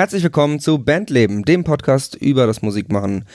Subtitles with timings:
[0.00, 3.26] Herzlich willkommen zu Bandleben, dem Podcast über das Musikmachen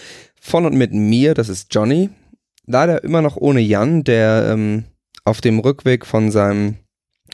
[0.42, 2.10] von und mit mir, das ist Johnny.
[2.66, 4.86] Leider immer noch ohne Jan, der ähm,
[5.26, 6.78] auf dem Rückweg von seinem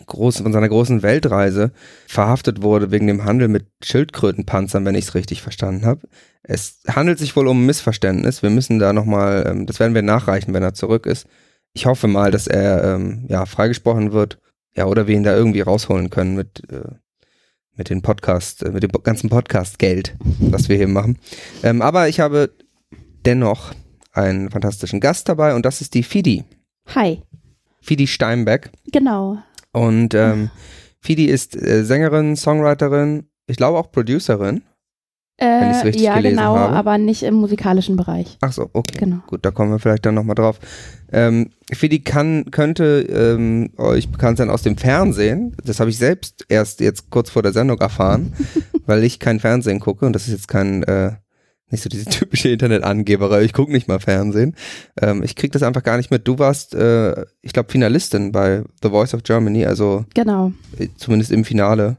[0.06, 1.72] großen, von seiner großen Weltreise
[2.08, 6.10] verhaftet wurde wegen dem Handel mit Schildkrötenpanzern, wenn ich es richtig verstanden habe.
[6.44, 8.44] Es handelt sich wohl um ein Missverständnis.
[8.44, 11.26] Wir müssen da nochmal, ähm, das werden wir nachreichen, wenn er zurück ist.
[11.72, 14.40] Ich hoffe mal, dass er ähm, ja freigesprochen wird.
[14.76, 16.96] Ja, oder wir ihn da irgendwie rausholen können mit, äh,
[17.76, 21.18] mit den Podcast, äh, mit dem ganzen Podcast-Geld, was wir hier machen.
[21.64, 22.54] Ähm, aber ich habe
[23.26, 23.74] dennoch
[24.14, 26.44] einen fantastischen Gast dabei und das ist die Fidi.
[26.96, 27.22] Hi.
[27.82, 28.72] Fidi Steinbeck.
[28.92, 29.38] Genau.
[29.72, 30.50] Und ähm,
[31.00, 34.64] Fidi ist äh, Sängerin, Songwriterin, ich glaube auch Producerin.
[35.42, 36.76] Wenn ich's Äh, richtig ja, gelesen genau, habe.
[36.76, 38.38] aber nicht im musikalischen Bereich.
[38.42, 38.98] Ach so, okay.
[39.00, 39.18] Genau.
[39.28, 40.60] Gut, da kommen wir vielleicht dann nochmal drauf.
[41.12, 45.56] Ähm, Fidi kann, könnte ähm, euch bekannt sein aus dem Fernsehen.
[45.66, 48.34] Das habe ich selbst erst jetzt kurz vor der Sendung erfahren,
[48.86, 51.14] weil ich kein Fernsehen gucke und das ist jetzt kein, äh,
[51.70, 53.44] nicht so diese typische Internetangeberei.
[53.44, 54.56] Ich gucke nicht mal Fernsehen.
[55.02, 56.28] Ähm, ich krieg das einfach gar nicht mit.
[56.28, 60.52] Du warst, äh, ich glaube, Finalistin bei The Voice of Germany, also Genau.
[60.78, 61.98] äh, zumindest im Finale.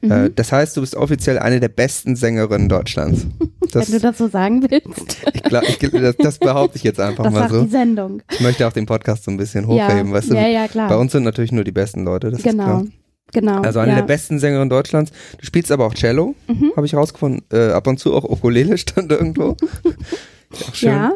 [0.00, 0.10] Mhm.
[0.10, 3.26] Äh, das heißt, du bist offiziell eine der besten Sängerinnen Deutschlands.
[3.72, 5.16] Das, Wenn du das so sagen willst.
[5.32, 7.62] ich glaub, ich, das, das behaupte ich jetzt einfach Das mal so.
[7.64, 8.22] die Sendung.
[8.30, 10.34] Ich möchte auch den Podcast so ein bisschen hochheben, ja, weißt du?
[10.34, 10.88] ja, ja, klar.
[10.88, 12.64] Bei uns sind natürlich nur die besten Leute, das ist genau.
[12.64, 12.84] klar.
[13.34, 13.60] Genau.
[13.62, 13.98] Also eine ja.
[13.98, 15.10] der besten Sängerinnen Deutschlands.
[15.38, 16.72] Du spielst aber auch Cello, Mhm.
[16.76, 17.42] habe ich rausgefunden.
[17.50, 19.56] Äh, ab und zu auch Ukulele stand irgendwo.
[20.52, 20.90] Ist auch schön.
[20.90, 21.12] Ja,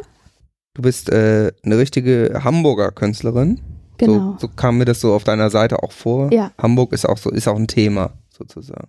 [0.74, 3.60] Du bist äh, eine richtige Hamburger Künstlerin.
[3.98, 4.32] genau.
[4.38, 6.30] So, so kam mir das so auf deiner Seite auch vor.
[6.32, 6.52] Ja.
[6.58, 8.88] Hamburg ist auch so, ist auch ein Thema sozusagen.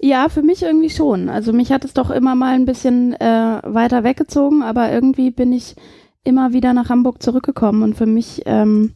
[0.00, 1.28] Ja, für mich irgendwie schon.
[1.28, 5.52] Also mich hat es doch immer mal ein bisschen äh, weiter weggezogen, aber irgendwie bin
[5.52, 5.76] ich
[6.24, 8.94] immer wieder nach Hamburg zurückgekommen und für mich ähm,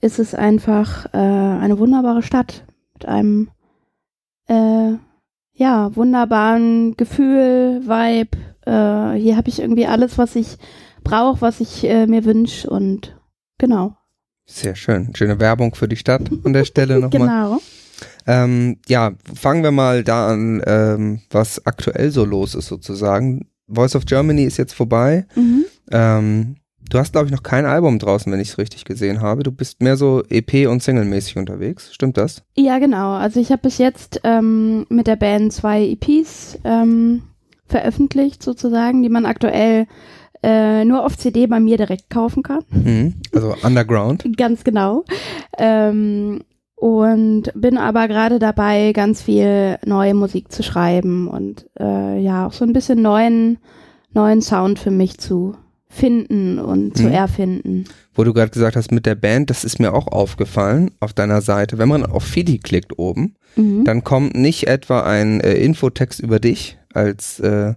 [0.00, 3.50] ist es einfach äh, eine wunderbare Stadt mit einem
[4.48, 4.92] äh,
[5.54, 8.36] ja wunderbaren Gefühl, Vibe.
[8.66, 10.58] Äh, hier habe ich irgendwie alles, was ich
[11.02, 13.16] brauche, was ich äh, mir wünsche und
[13.58, 13.96] genau,
[14.46, 15.14] Sehr schön.
[15.14, 17.10] Schöne Werbung für die Stadt an der Stelle nochmal.
[17.10, 17.60] genau.
[18.26, 23.48] Ähm, ja, fangen wir mal da an, ähm, was aktuell so los ist sozusagen.
[23.68, 25.26] Voice of Germany ist jetzt vorbei.
[25.34, 25.64] Mhm.
[25.90, 26.56] Ähm,
[26.90, 29.42] du hast, glaube ich, noch kein Album draußen, wenn ich es richtig gesehen habe.
[29.42, 31.94] Du bist mehr so EP- und Single-mäßig unterwegs.
[31.94, 32.42] Stimmt das?
[32.56, 33.12] Ja, genau.
[33.12, 37.22] Also ich habe bis jetzt ähm, mit der Band zwei EPs ähm,
[37.66, 39.86] veröffentlicht, sozusagen, die man aktuell
[40.42, 42.64] äh, nur auf CD bei mir direkt kaufen kann.
[42.70, 43.14] Mhm.
[43.32, 44.24] Also Underground.
[44.36, 45.04] Ganz genau.
[45.58, 46.40] Ähm,
[46.80, 52.52] und bin aber gerade dabei, ganz viel neue Musik zu schreiben und äh, ja, auch
[52.54, 53.58] so ein bisschen neuen,
[54.12, 55.54] neuen Sound für mich zu
[55.88, 57.12] finden und zu Mhm.
[57.12, 57.84] erfinden.
[58.14, 61.42] Wo du gerade gesagt hast, mit der Band, das ist mir auch aufgefallen auf deiner
[61.42, 61.78] Seite.
[61.78, 63.84] Wenn man auf Fidi klickt oben, Mhm.
[63.84, 67.74] dann kommt nicht etwa ein äh, Infotext über dich als äh,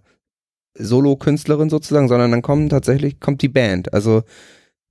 [0.77, 3.93] Solo-Künstlerin sozusagen, sondern dann kommt tatsächlich kommt die Band.
[3.93, 4.23] Also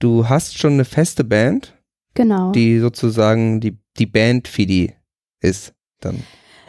[0.00, 1.74] du hast schon eine feste Band,
[2.14, 2.52] Genau.
[2.52, 4.94] die sozusagen die, die Band Fidi
[5.40, 5.74] ist.
[6.00, 6.22] Dann.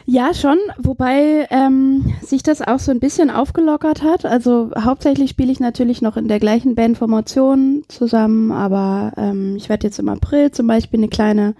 [0.06, 4.26] Ja, schon, wobei ähm, sich das auch so ein bisschen aufgelockert hat.
[4.26, 9.86] Also hauptsächlich spiele ich natürlich noch in der gleichen Bandformation zusammen, aber ähm, ich werde
[9.86, 11.54] jetzt im April zum Beispiel eine kleine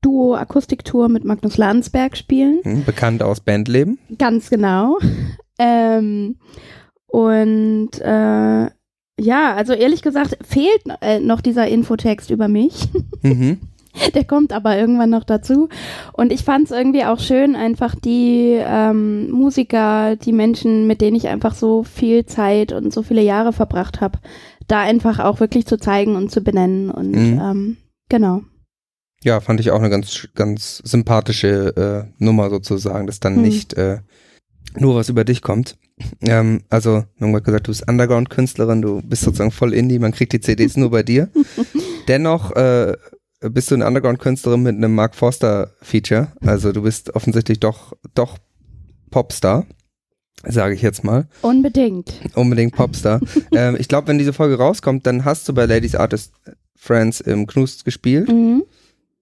[0.00, 2.60] Duo-Akustiktour mit Magnus Landsberg spielen.
[2.62, 3.98] Hm, bekannt aus Bandleben.
[4.18, 4.98] Ganz genau.
[5.60, 6.36] Ähm,
[7.08, 8.70] und äh,
[9.20, 12.88] ja, also ehrlich gesagt fehlt äh, noch dieser Infotext über mich.
[13.22, 13.58] Mhm.
[14.14, 15.68] Der kommt aber irgendwann noch dazu.
[16.12, 21.16] Und ich fand es irgendwie auch schön, einfach die ähm, Musiker, die Menschen, mit denen
[21.16, 24.18] ich einfach so viel Zeit und so viele Jahre verbracht habe,
[24.66, 26.90] da einfach auch wirklich zu zeigen und zu benennen.
[26.90, 27.40] Und Mhm.
[27.42, 27.76] ähm,
[28.08, 28.42] genau.
[29.24, 33.42] Ja, fand ich auch eine ganz, ganz sympathische äh, Nummer sozusagen, dass dann Hm.
[33.42, 33.98] nicht äh,
[34.76, 35.76] nur was über dich kommt.
[36.20, 40.32] Ähm, also, haben gerade gesagt, du bist Underground-Künstlerin, du bist sozusagen voll Indie, man kriegt
[40.32, 41.30] die CDs nur bei dir.
[42.06, 42.96] Dennoch äh,
[43.40, 46.32] bist du eine Underground-Künstlerin mit einem Mark Forster-Feature.
[46.40, 48.38] Also du bist offensichtlich doch, doch
[49.10, 49.66] Popstar,
[50.44, 51.28] sage ich jetzt mal.
[51.42, 52.12] Unbedingt.
[52.34, 53.20] Unbedingt Popstar.
[53.52, 56.32] ähm, ich glaube, wenn diese Folge rauskommt, dann hast du bei Ladies Artist
[56.76, 58.28] Friends im Knust gespielt.
[58.28, 58.64] Mhm.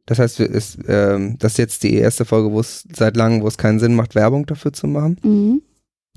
[0.06, 3.48] Das heißt, ist, ähm, das ist jetzt die erste Folge, wo es seit langem, wo
[3.48, 5.18] es keinen Sinn macht, Werbung dafür zu machen.
[5.22, 5.62] Mhm.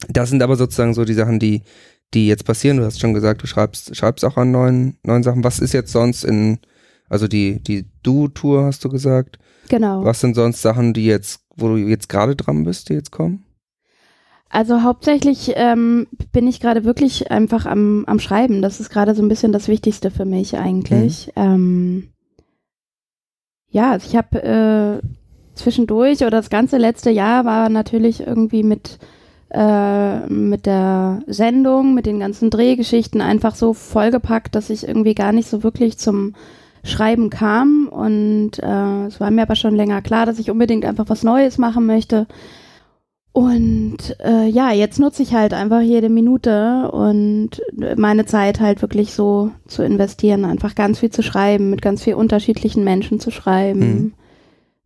[0.07, 1.63] Das sind aber sozusagen so die Sachen, die,
[2.13, 2.77] die jetzt passieren.
[2.77, 5.43] Du hast schon gesagt, du schreibst, schreibst auch an neuen, neuen Sachen.
[5.43, 6.59] Was ist jetzt sonst in,
[7.09, 9.39] also die, die Du-Tour hast du gesagt.
[9.67, 10.03] Genau.
[10.03, 13.45] Was sind sonst Sachen, die jetzt, wo du jetzt gerade dran bist, die jetzt kommen?
[14.49, 18.63] Also hauptsächlich ähm, bin ich gerade wirklich einfach am, am Schreiben.
[18.63, 21.31] Das ist gerade so ein bisschen das Wichtigste für mich eigentlich.
[21.35, 22.09] Ähm,
[23.69, 25.07] ja, also ich habe äh,
[25.53, 28.97] zwischendurch oder das ganze letzte Jahr war natürlich irgendwie mit
[29.51, 35.31] äh, mit der Sendung, mit den ganzen Drehgeschichten einfach so vollgepackt, dass ich irgendwie gar
[35.31, 36.35] nicht so wirklich zum
[36.89, 37.87] Schreiben kam.
[37.87, 41.57] Und äh, es war mir aber schon länger klar, dass ich unbedingt einfach was Neues
[41.57, 42.27] machen möchte.
[43.31, 47.61] Und äh, ja, jetzt nutze ich halt einfach jede Minute und
[47.95, 52.15] meine Zeit halt wirklich so zu investieren, einfach ganz viel zu schreiben, mit ganz viel
[52.15, 53.79] unterschiedlichen Menschen zu schreiben.
[53.79, 54.13] Mhm.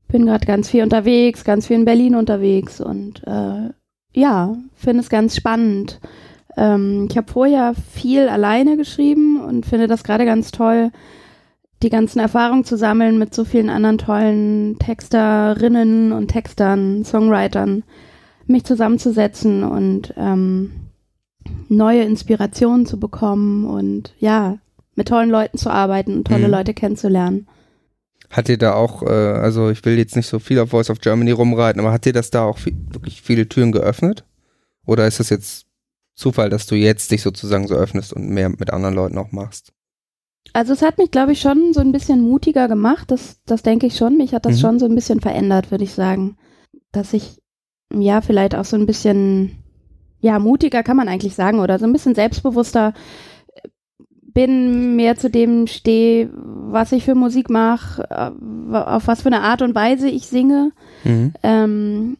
[0.10, 3.70] Bin gerade ganz viel unterwegs, ganz viel in Berlin unterwegs und äh,
[4.14, 6.00] ja, finde es ganz spannend.
[6.58, 10.92] Ähm, ich habe vorher viel alleine geschrieben und finde das gerade ganz toll,
[11.84, 17.84] die ganzen Erfahrungen zu sammeln mit so vielen anderen tollen Texterinnen und Textern, Songwritern,
[18.48, 20.72] mich zusammenzusetzen und ähm,
[21.68, 24.58] neue Inspirationen zu bekommen und ja,
[24.96, 26.54] mit tollen Leuten zu arbeiten und tolle mhm.
[26.54, 27.48] Leute kennenzulernen.
[28.30, 31.02] Hat dir da auch, äh, also ich will jetzt nicht so viel auf Voice of
[31.02, 34.26] Germany rumreiten, aber hat dir das da auch viel, wirklich viele Türen geöffnet?
[34.86, 35.68] Oder ist das jetzt
[36.16, 39.74] Zufall, dass du jetzt dich sozusagen so öffnest und mehr mit anderen Leuten auch machst?
[40.52, 43.10] Also es hat mich, glaube ich, schon so ein bisschen mutiger gemacht.
[43.10, 44.18] Das, das denke ich schon.
[44.18, 44.60] Mich hat das mhm.
[44.60, 46.38] schon so ein bisschen verändert, würde ich sagen.
[46.92, 47.42] Dass ich,
[47.94, 49.64] ja, vielleicht auch so ein bisschen,
[50.20, 52.94] ja, mutiger kann man eigentlich sagen oder so ein bisschen selbstbewusster
[54.34, 59.42] bin, mehr zu dem stehe, was ich für Musik mache, äh, auf was für eine
[59.42, 60.72] Art und Weise ich singe.
[61.04, 61.34] Mhm.
[61.44, 62.18] Ähm,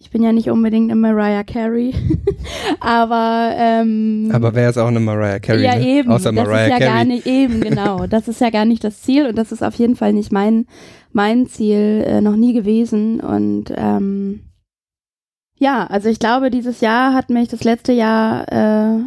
[0.00, 1.92] ich bin ja nicht unbedingt eine Mariah Carey,
[2.80, 5.64] aber ähm, aber wer ist auch eine Mariah Carey?
[5.64, 5.86] Ja ne?
[5.86, 6.92] eben, Außer das Mariah ist ja Carey.
[6.92, 8.06] gar nicht eben genau.
[8.06, 10.66] Das ist ja gar nicht das Ziel und das ist auf jeden Fall nicht mein
[11.12, 14.40] mein Ziel äh, noch nie gewesen und ähm,
[15.60, 19.00] ja, also ich glaube, dieses Jahr hat mich das letzte Jahr äh,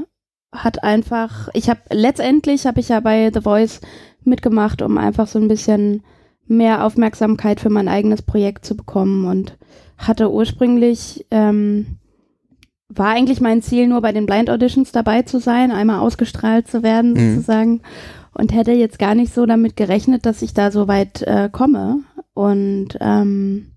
[0.52, 3.80] hat einfach, ich habe letztendlich habe ich ja bei The Voice
[4.26, 6.04] mitgemacht, um einfach so ein bisschen
[6.48, 9.58] mehr Aufmerksamkeit für mein eigenes Projekt zu bekommen und
[10.08, 11.98] hatte ursprünglich ähm,
[12.90, 16.84] war eigentlich mein Ziel, nur bei den Blind Auditions dabei zu sein, einmal ausgestrahlt zu
[16.84, 17.36] werden mhm.
[17.36, 17.82] sozusagen
[18.34, 22.00] und hätte jetzt gar nicht so damit gerechnet, dass ich da so weit äh, komme
[22.34, 23.72] und ähm,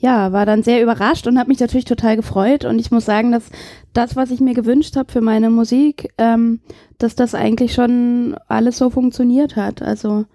[0.00, 2.64] ja, war dann sehr überrascht und habe mich natürlich total gefreut.
[2.64, 3.50] Und ich muss sagen, dass
[3.92, 6.60] das, was ich mir gewünscht habe für meine Musik, ähm,
[6.98, 9.82] dass das eigentlich schon alles so funktioniert hat.
[9.82, 10.26] Also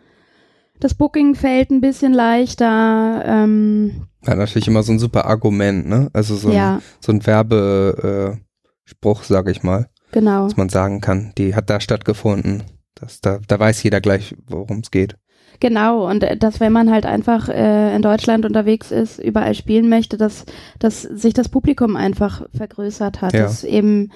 [0.84, 3.24] das Booking fällt ein bisschen leichter.
[3.26, 6.10] Ähm, ja, natürlich immer so ein super Argument, ne?
[6.14, 6.82] Also so ein, ja.
[7.00, 8.42] so ein Werbespruch,
[9.22, 9.90] äh, sage ich mal.
[10.12, 10.46] Genau.
[10.46, 12.64] Dass man sagen kann, die hat da stattgefunden.
[12.96, 15.16] Das, da, da weiß jeder gleich, worum es geht.
[15.60, 19.90] Genau, und äh, dass wenn man halt einfach äh, in Deutschland unterwegs ist, überall spielen
[19.90, 20.46] möchte, dass,
[20.80, 23.34] dass sich das Publikum einfach vergrößert hat.
[23.34, 23.44] Ja.
[23.44, 24.12] Dass eben,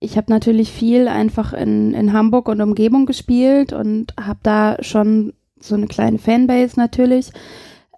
[0.00, 5.32] ich habe natürlich viel einfach in, in Hamburg und Umgebung gespielt und habe da schon
[5.60, 7.32] so eine kleine Fanbase natürlich.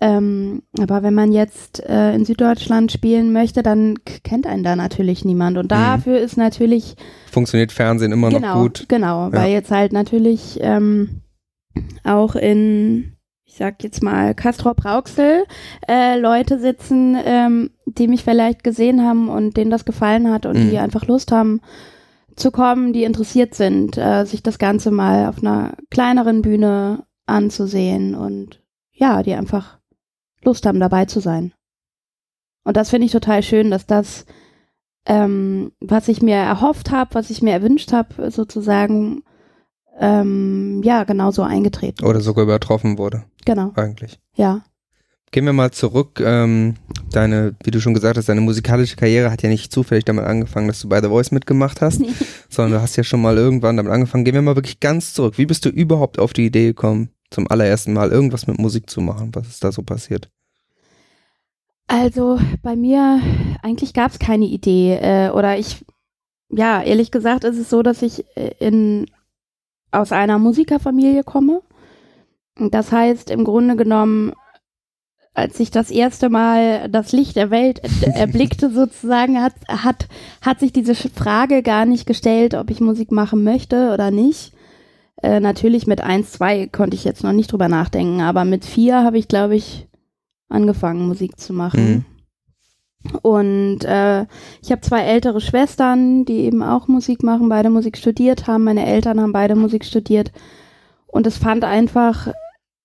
[0.03, 5.27] Ähm, aber wenn man jetzt äh, in Süddeutschland spielen möchte, dann kennt einen da natürlich
[5.27, 5.59] niemand.
[5.59, 5.69] Und mhm.
[5.69, 6.25] dafür mhm.
[6.25, 6.97] ist natürlich.
[7.31, 8.87] Funktioniert Fernsehen immer genau, noch gut.
[8.89, 9.33] Genau, ja.
[9.33, 11.21] weil jetzt halt natürlich ähm,
[12.03, 15.45] auch in, ich sag jetzt mal, Castrop Rauxel
[15.87, 20.65] äh, Leute sitzen, ähm, die mich vielleicht gesehen haben und denen das gefallen hat und
[20.65, 20.71] mhm.
[20.71, 21.61] die einfach Lust haben
[22.37, 28.15] zu kommen, die interessiert sind, äh, sich das Ganze mal auf einer kleineren Bühne anzusehen
[28.15, 28.63] und
[28.93, 29.79] ja, die einfach
[30.43, 31.53] Lust haben, dabei zu sein.
[32.65, 34.27] Und das finde ich total schön, dass das,
[35.07, 39.23] ähm, was ich mir erhofft habe, was ich mir erwünscht habe, sozusagen
[39.99, 42.05] ähm, ja, genauso eingetreten.
[42.05, 43.25] Oder sogar übertroffen wurde.
[43.45, 43.73] Genau.
[43.77, 44.19] Eigentlich.
[44.35, 44.63] Ja.
[45.31, 46.21] Gehen wir mal zurück.
[46.25, 46.75] Ähm,
[47.13, 50.69] deine, wie du schon gesagt hast, deine musikalische Karriere hat ja nicht zufällig damit angefangen,
[50.69, 52.03] dass du bei The Voice mitgemacht hast,
[52.49, 54.25] sondern du hast ja schon mal irgendwann damit angefangen.
[54.25, 55.39] Gehen wir mal wirklich ganz zurück.
[55.39, 59.01] Wie bist du überhaupt auf die Idee gekommen, zum allerersten Mal irgendwas mit Musik zu
[59.01, 59.35] machen?
[59.35, 60.31] Was ist da so passiert?
[61.87, 63.21] Also bei mir
[63.63, 65.85] eigentlich gab es keine Idee äh, oder ich,
[66.49, 69.07] ja, ehrlich gesagt ist es so, dass ich äh, in
[69.91, 71.63] aus einer Musikerfamilie komme.
[72.57, 74.33] Das heißt, im Grunde genommen,
[75.35, 80.09] als ich das erste Mal das Licht der Welt erblickte, sozusagen, hat, hat,
[80.43, 84.53] hat sich diese Frage gar nicht gestellt, ob ich Musik machen möchte oder nicht.
[85.23, 89.05] Äh, natürlich mit eins, zwei konnte ich jetzt noch nicht drüber nachdenken, aber mit vier
[89.05, 89.89] habe ich, glaube ich,
[90.49, 91.91] angefangen, Musik zu machen.
[91.91, 92.05] Mhm.
[93.23, 94.27] Und äh,
[94.63, 98.65] ich habe zwei ältere Schwestern, die eben auch Musik machen, beide Musik studiert haben.
[98.65, 100.33] Meine Eltern haben beide Musik studiert.
[101.07, 102.29] Und es fand einfach,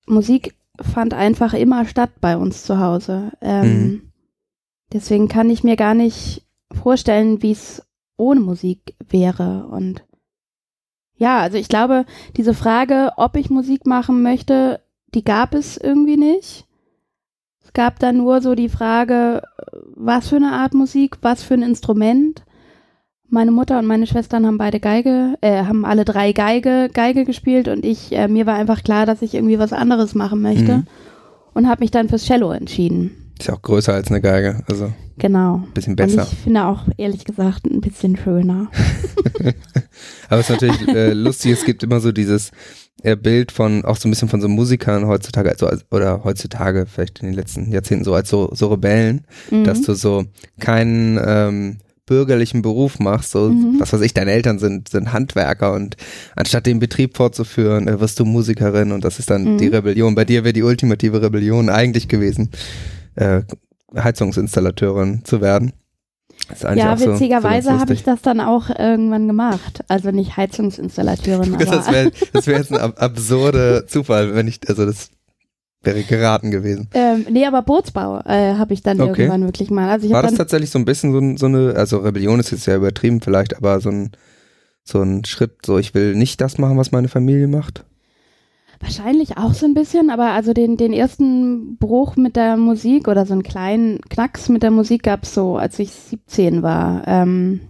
[0.08, 3.34] Musik fand einfach immer statt bei uns zu Hause.
[3.42, 4.02] Ähm, mhm.
[4.94, 7.84] Deswegen kann ich mir gar nicht vorstellen, wie es
[8.18, 9.68] ohne Musik wäre.
[9.68, 10.06] Und
[11.18, 12.06] ja, also ich glaube,
[12.38, 14.80] diese Frage, ob ich Musik machen möchte,
[15.14, 16.66] die gab es irgendwie nicht.
[17.64, 19.42] Es gab dann nur so die Frage,
[19.96, 22.44] was für eine Art Musik, was für ein Instrument.
[23.28, 27.68] Meine Mutter und meine Schwestern haben beide Geige, äh, haben alle drei Geige, Geige gespielt
[27.68, 30.88] und ich, äh, mir war einfach klar, dass ich irgendwie was anderes machen möchte Mhm.
[31.54, 33.32] und habe mich dann fürs Cello entschieden.
[33.40, 35.64] Ist ja auch größer als eine Geige, also Genau.
[35.66, 36.28] ein bisschen Und besser.
[36.32, 38.70] ich finde auch, ehrlich gesagt, ein bisschen schöner.
[40.30, 42.52] Aber es ist natürlich äh, lustig, es gibt immer so dieses
[43.04, 46.86] äh, Bild von, auch so ein bisschen von so Musikern heutzutage, also, als- oder heutzutage,
[46.86, 49.64] vielleicht in den letzten Jahrzehnten so als so, so Rebellen, Mhm.
[49.64, 50.26] dass du so
[50.60, 53.80] keinen ähm, bürgerlichen Beruf machst, so Mhm.
[53.80, 55.96] was weiß ich, deine Eltern sind, sind Handwerker und
[56.36, 59.58] anstatt den Betrieb fortzuführen, äh, wirst du Musikerin und das ist dann Mhm.
[59.60, 60.14] die Rebellion.
[60.16, 62.50] Bei dir wäre die ultimative Rebellion eigentlich gewesen,
[63.16, 63.42] äh,
[64.04, 65.74] Heizungsinstallateurin zu werden.
[66.76, 69.84] Ja, so- so witzigerweise ganz habe ich das dann auch irgendwann gemacht.
[69.88, 75.10] Also nicht Heizungsinstallateurin, Das wäre wär jetzt ein ab absurder Zufall, wenn ich, also das
[75.82, 76.90] wäre geraten gewesen.
[76.94, 79.22] ähm, nee, aber Bootsbau äh, habe ich dann Okay.
[79.24, 79.90] irgendwann wirklich mal.
[79.90, 82.76] Also War das tatsächlich so ein bisschen so, so eine, also Rebellion ist jetzt ja
[82.76, 84.12] übertrieben vielleicht, aber so ein,
[84.84, 87.86] so ein Schritt, so ich will nicht das machen, was meine Familie macht?
[88.86, 93.26] Wahrscheinlich auch so ein bisschen, aber also den, den ersten Bruch mit der Musik oder
[93.26, 97.04] so einen kleinen Knacks mit der Musik gab es so, als ich 17 war.
[97.08, 97.62] Ähm,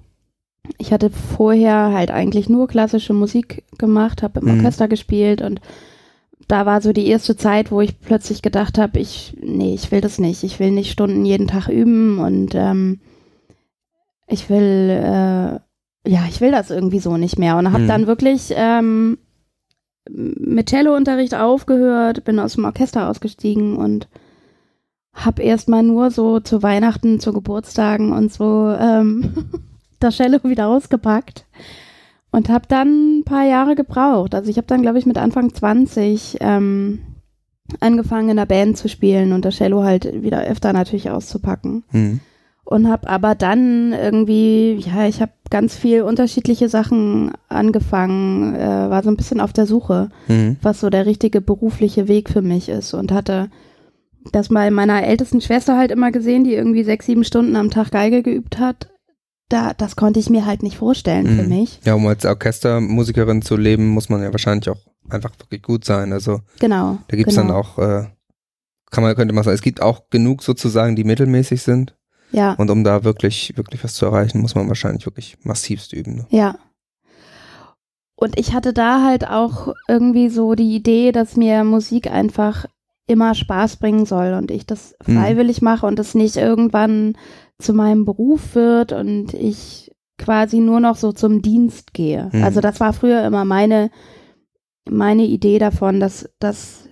[0.77, 4.51] ich hatte vorher halt eigentlich nur klassische Musik gemacht, habe im Mhm.
[4.57, 5.61] Orchester gespielt und
[6.47, 10.01] da war so die erste Zeit, wo ich plötzlich gedacht habe, ich, nee, ich will
[10.01, 10.43] das nicht.
[10.43, 12.99] Ich will nicht Stunden jeden Tag üben und ähm,
[14.27, 15.59] ich will, äh,
[16.09, 17.57] ja, ich will das irgendwie so nicht mehr.
[17.57, 17.87] Und habe Mhm.
[17.87, 19.17] dann wirklich ähm,
[20.09, 24.07] mit Cellounterricht aufgehört, bin aus dem Orchester ausgestiegen und
[25.13, 29.33] habe erstmal nur so zu Weihnachten, zu Geburtstagen und so ähm,
[29.99, 31.45] das Cello wieder ausgepackt
[32.31, 34.35] und habe dann ein paar Jahre gebraucht.
[34.35, 36.99] Also ich habe dann, glaube ich, mit Anfang 20 ähm,
[37.79, 42.19] angefangen in der Band zu spielen und das Cello halt wieder öfter natürlich auszupacken Hm.
[42.65, 49.03] Und habe aber dann irgendwie, ja, ich habe ganz viel unterschiedliche Sachen angefangen, äh, war
[49.03, 50.57] so ein bisschen auf der Suche, Hm.
[50.61, 53.49] was so der richtige berufliche Weg für mich ist und hatte
[54.31, 57.91] das bei meiner ältesten Schwester halt immer gesehen, die irgendwie sechs, sieben Stunden am Tag
[57.91, 58.89] Geige geübt hat.
[59.49, 61.49] Da, das konnte ich mir halt nicht vorstellen für Mhm.
[61.49, 61.79] mich.
[61.85, 66.11] Ja, um als Orchestermusikerin zu leben, muss man ja wahrscheinlich auch einfach wirklich gut sein.
[66.11, 66.97] Also Genau.
[67.07, 67.47] da gibt's genau.
[67.49, 68.07] dann auch, äh,
[68.89, 71.95] kann man, könnte man sagen, es gibt auch genug sozusagen, die mittelmäßig sind.
[72.31, 76.15] Ja, Und um da wirklich, wirklich was zu erreichen, muss man wahrscheinlich wirklich massivst üben.
[76.15, 76.27] Ne?
[76.29, 76.55] ja.
[78.17, 82.65] Und ich hatte da halt auch irgendwie so die Idee, dass mir Musik einfach
[83.07, 85.17] immer Spaß bringen soll und ich das Mhm.
[85.17, 87.17] freiwillig mache und es nicht irgendwann
[87.59, 92.29] zu meinem Beruf wird und ich quasi nur noch so zum Dienst gehe.
[92.31, 92.43] Mhm.
[92.43, 93.91] Also das war früher immer meine,
[94.89, 96.87] meine Idee davon, dass, dass,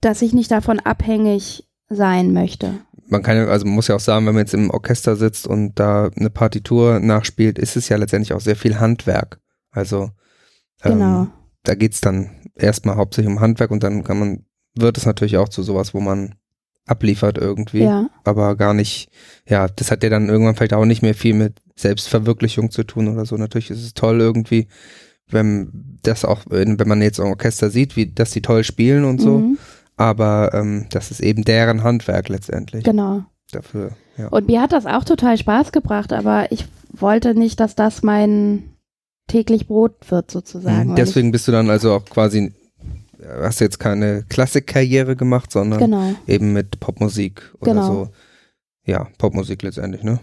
[0.00, 2.74] dass ich nicht davon abhängig sein möchte.
[3.12, 5.46] Man kann ja, also man muss ja auch sagen, wenn man jetzt im Orchester sitzt
[5.46, 9.38] und da eine Partitur nachspielt, ist es ja letztendlich auch sehr viel Handwerk.
[9.70, 10.10] Also
[10.82, 11.26] ähm, Genau.
[11.62, 15.50] da geht's dann erstmal hauptsächlich um Handwerk und dann kann man, wird es natürlich auch
[15.50, 16.36] zu sowas, wo man
[16.86, 19.10] abliefert irgendwie, Ja, aber gar nicht,
[19.46, 23.08] ja, das hat ja dann irgendwann vielleicht auch nicht mehr viel mit Selbstverwirklichung zu tun
[23.08, 23.36] oder so.
[23.36, 24.68] Natürlich ist es toll irgendwie,
[25.28, 29.20] wenn das auch, wenn man jetzt im Orchester sieht, wie, dass die toll spielen und
[29.20, 29.58] so, mhm,
[30.02, 33.24] aber ähm, das ist eben deren Handwerk letztendlich genau.
[33.52, 34.28] dafür, ja.
[34.28, 38.64] Und mir hat das auch total Spaß gebracht, aber ich wollte nicht, dass das mein
[39.28, 40.90] täglich Brot wird sozusagen.
[40.90, 40.96] Mhm.
[40.96, 42.52] Deswegen bist du dann also auch quasi,
[43.18, 47.86] äh, hast jetzt keine Klassikkarriere gemacht, sondern genau, eben mit Popmusik oder Genau.
[47.86, 48.08] so.
[48.84, 50.18] Ja, Popmusik letztendlich, ne?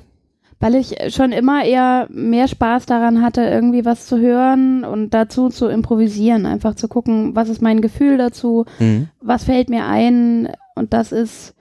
[0.60, 5.50] Weil ich schon immer eher mehr Spaß daran hatte, irgendwie was zu hören und dazu
[5.50, 9.08] zu improvisieren, einfach zu gucken, was ist mein Gefühl dazu, Mhm.
[9.22, 11.56] was fällt mir ein und das ist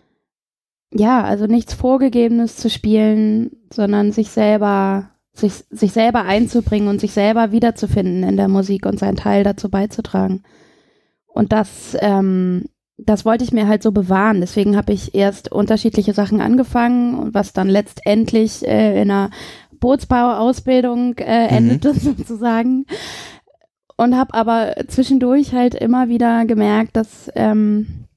[0.93, 7.13] ja, also nichts Vorgegebenes zu spielen, sondern sich selber, sich, sich selber einzubringen und sich
[7.13, 10.45] selber wiederzufinden in der Musik und seinen Teil dazu beizutragen.
[11.27, 12.65] Und das, ähm,
[12.99, 14.41] das wollte ich mir halt so bewahren.
[14.41, 19.31] Deswegen habe ich erst unterschiedliche Sachen angefangen und was dann letztendlich äh, in einer
[19.79, 22.87] Bootsbauausbildung äh, endete sozusagen.
[23.97, 28.08] Und habe aber zwischendurch halt immer wieder gemerkt, dass ähm,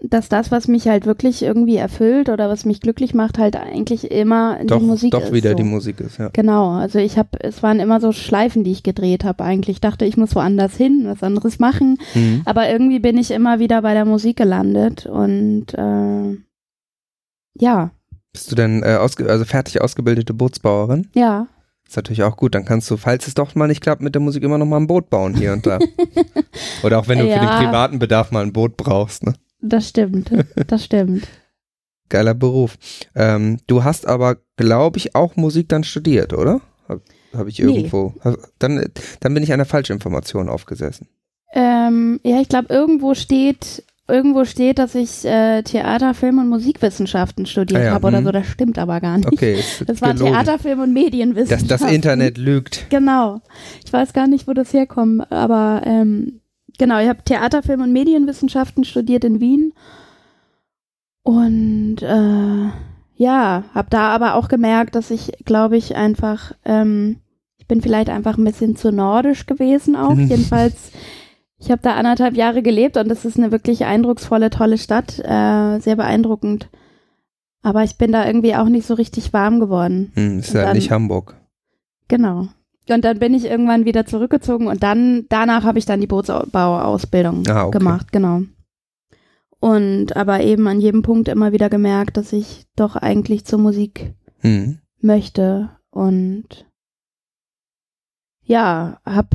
[0.00, 4.10] dass das, was mich halt wirklich irgendwie erfüllt oder was mich glücklich macht, halt eigentlich
[4.12, 5.32] immer Doch, die Musik doch ist.
[5.32, 5.56] wieder so.
[5.56, 6.28] die Musik ist, ja.
[6.32, 9.76] Genau, also ich habe, es waren immer so Schleifen, die ich gedreht habe eigentlich.
[9.76, 12.42] Ich dachte, ich muss woanders hin, was anderes machen, Mhm.
[12.44, 16.36] aber irgendwie bin ich immer wieder bei der Musik gelandet und äh,
[17.58, 17.90] ja,
[18.32, 21.08] Bist du denn äh, ausge also fertig ausgebildete Bootsbauerin?
[21.14, 21.48] ja,
[21.88, 22.54] Ist natürlich auch gut.
[22.54, 24.76] Dann kannst du, falls es doch mal nicht klappt mit der Musik, immer noch mal
[24.76, 25.78] ein Boot bauen hier und da.
[26.84, 27.58] Oder auch wenn du für den Ja.
[27.64, 29.34] privaten Bedarf mal ein Boot brauchst, ne?
[29.68, 30.30] Das stimmt,
[30.66, 31.26] das stimmt.
[32.08, 32.76] Geiler Beruf.
[33.16, 36.60] Ähm, du hast aber, glaube ich, auch Musik dann studiert, oder?
[36.88, 38.14] Habe hab ich irgendwo.
[38.24, 38.34] Nee.
[38.60, 38.84] Dann,
[39.20, 41.08] dann bin ich einer Falschinformation aufgesessen.
[41.52, 47.44] Ähm, ja, ich glaube, irgendwo steht, irgendwo steht, dass ich äh, Theater, Film und Musikwissenschaften
[47.46, 48.30] studiert Ah ja, habe oder so.
[48.30, 49.26] Das stimmt aber gar nicht.
[49.32, 50.32] Okay, Das war gelogen.
[50.32, 51.68] Theater, Film und Das, Medienwissenschaften.
[51.68, 52.86] das Internet lügt.
[52.90, 53.40] Genau.
[53.84, 56.40] Ich weiß gar nicht, wo das herkommt, aber ähm,
[56.78, 59.72] genau, ich habe Theater, Film und Medienwissenschaften studiert in Wien
[61.22, 62.68] und äh,
[63.16, 67.16] ja, habe da aber auch gemerkt, dass ich, glaube ich, einfach, ähm,
[67.56, 70.14] ich bin vielleicht einfach ein bisschen zu nordisch gewesen auch.
[70.14, 70.28] Mhm.
[70.28, 70.92] Jedenfalls,
[71.58, 75.78] ich habe da anderthalb Jahre gelebt und das ist eine wirklich eindrucksvolle, tolle Stadt, äh,
[75.80, 76.68] sehr beeindruckend.
[77.62, 80.12] Aber ich bin da irgendwie auch nicht so richtig warm geworden.
[80.14, 81.34] Hm, ist ja dann- nicht Hamburg.
[82.08, 82.46] Genau.
[82.88, 87.42] Und dann bin ich irgendwann wieder zurückgezogen und dann, danach habe ich dann die Bootsbauausbildung
[87.48, 87.78] Ah, okay.
[87.78, 88.42] gemacht, genau.
[89.58, 94.14] Und aber eben an jedem Punkt immer wieder gemerkt, dass ich doch eigentlich zur Musik
[94.40, 94.78] Hm.
[95.00, 96.66] möchte und
[98.44, 99.34] ja, hab,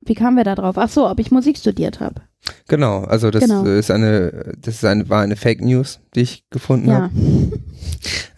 [0.00, 0.76] wie kamen wir da drauf?
[0.76, 2.20] Ach so, ob ich Musik studiert habe.
[2.68, 3.64] Genau, also das Genau.
[3.64, 7.02] ist eine, das ist eine, war eine Fake News, die ich gefunden Ja.
[7.02, 7.12] habe.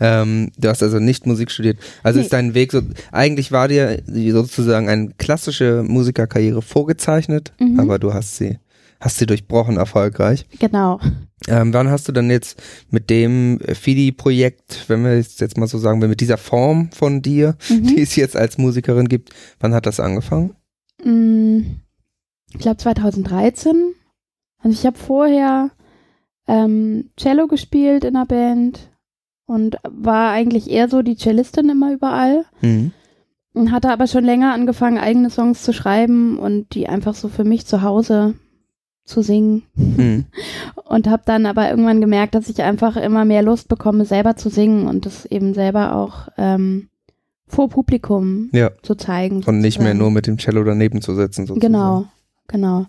[0.00, 1.78] Ähm, du hast also nicht Musik studiert.
[2.02, 2.25] Also Nee.
[2.25, 2.82] ist dein Weg so,
[3.12, 7.80] eigentlich war dir sozusagen eine klassische Musikerkarriere vorgezeichnet, Mhm.
[7.80, 8.58] aber du hast sie,
[9.00, 10.46] hast sie durchbrochen erfolgreich.
[10.58, 11.00] Genau.
[11.46, 15.78] Ähm, wann hast du dann jetzt mit dem FIDI-Projekt, wenn wir es jetzt mal so
[15.78, 17.99] sagen, mit dieser Form von dir, die Mhm.
[18.02, 19.30] es jetzt als Musikerin gibt,
[19.61, 20.54] wann hat das angefangen?
[21.04, 21.61] Mm,
[22.54, 23.94] Ich glaube 2013.
[24.62, 25.70] Also ich habe vorher
[26.46, 28.90] ähm, Cello gespielt in der Band
[29.46, 32.44] und war eigentlich eher so die Cellistin immer überall.
[32.62, 32.92] Mhm.
[33.52, 37.44] Und hatte aber schon länger angefangen, eigene Songs zu schreiben und die einfach so für
[37.44, 38.34] mich zu Hause
[39.04, 39.62] zu singen.
[39.76, 40.25] Mhm.
[40.87, 44.49] Und habe dann aber irgendwann gemerkt, dass ich einfach immer mehr Lust bekomme, selber zu
[44.49, 46.88] singen und das eben selber auch ähm,
[47.46, 49.42] vor Publikum Ja, zu zeigen.
[49.44, 51.72] und nicht mehr nur mit dem Cello daneben zu sitzen sozusagen.
[51.72, 52.07] Genau,
[52.48, 52.87] genau.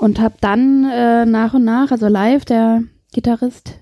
[0.00, 3.80] Und habe dann äh, nach und nach, also live, der Gitarrist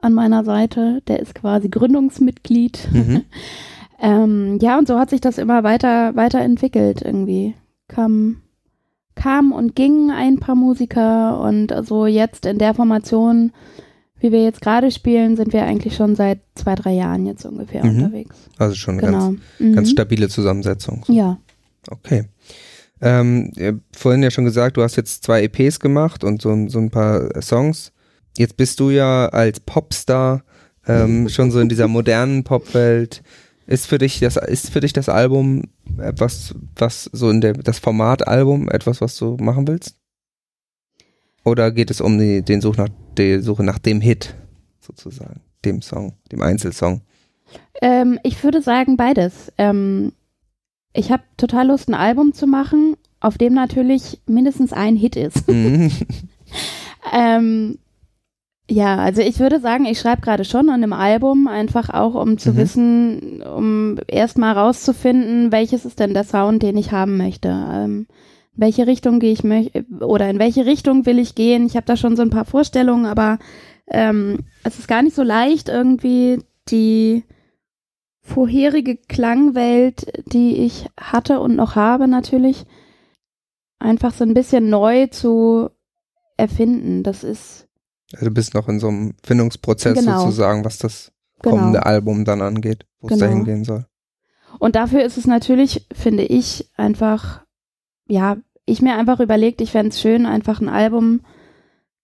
[0.00, 2.88] an meiner Seite, der ist quasi Gründungsmitglied.
[2.92, 3.24] Mhm.
[4.00, 7.54] ähm, ja, und so hat sich das immer weiter, weiterentwickelt irgendwie.
[7.88, 8.42] Kam,
[9.16, 13.50] kam und ging ein paar Musiker und also jetzt in der Formation,
[14.20, 17.84] wie wir jetzt gerade spielen, sind wir eigentlich schon seit zwei, drei Jahren jetzt ungefähr
[17.84, 17.96] Mhm.
[18.04, 18.48] unterwegs.
[18.58, 19.30] Also schon Genau.
[19.30, 19.72] ganz, Mhm.
[19.74, 21.04] ganz stabile Zusammensetzung.
[21.08, 21.38] Ja.
[21.90, 22.26] Okay.
[23.00, 26.50] Ähm, ihr habt vorhin ja schon gesagt, du hast jetzt zwei EPs gemacht und so,
[26.50, 27.92] ein- so ein paar Songs.
[28.36, 30.42] Jetzt bist du ja als Popstar
[30.86, 33.22] ähm, schon so in dieser modernen Popwelt.
[33.66, 35.64] Ist für dich das ist für dich das Album
[35.98, 39.96] etwas, was so in der das Format Album etwas, was du machen willst?
[41.44, 44.34] Oder geht es um die, den Such nach die Suche nach dem Hit
[44.80, 47.02] sozusagen, dem Song, dem Einzelsong?
[47.80, 49.52] Ähm, ich würde sagen beides.
[49.58, 50.12] Ähm,
[50.92, 55.48] ich habe total Lust, ein Album zu machen, auf dem natürlich mindestens ein Hit ist.
[55.48, 55.90] Mhm.
[57.12, 57.78] ähm,
[58.70, 62.36] ja, also ich würde sagen, ich schreibe gerade schon an einem Album, einfach auch um
[62.36, 62.56] zu Mhm.
[62.56, 67.48] wissen, um erstmal rauszufinden, welches ist denn der Sound, den ich haben möchte.
[67.48, 68.06] Ähm,
[68.54, 71.64] welche Richtung gehe ich möchte oder in welche Richtung will ich gehen.
[71.64, 73.38] Ich habe da schon so ein paar Vorstellungen, aber
[73.86, 77.22] ähm, es ist gar nicht so leicht, irgendwie die
[78.28, 82.66] vorherige Klangwelt, die ich hatte und noch habe natürlich,
[83.78, 85.70] einfach so ein bisschen neu zu
[86.36, 87.02] erfinden.
[87.02, 87.66] Das ist
[88.12, 90.20] Also du bist noch in so einem Findungsprozess Genau.
[90.20, 91.12] sozusagen, was das
[91.42, 91.56] genau.
[91.56, 93.26] kommende Album dann angeht, wo es Genau.
[93.26, 93.86] dahin gehen soll.
[94.58, 97.44] Und dafür ist es natürlich, finde ich, einfach,
[98.06, 101.20] ja, ich mir einfach überlegt, ich fände es schön, einfach ein Album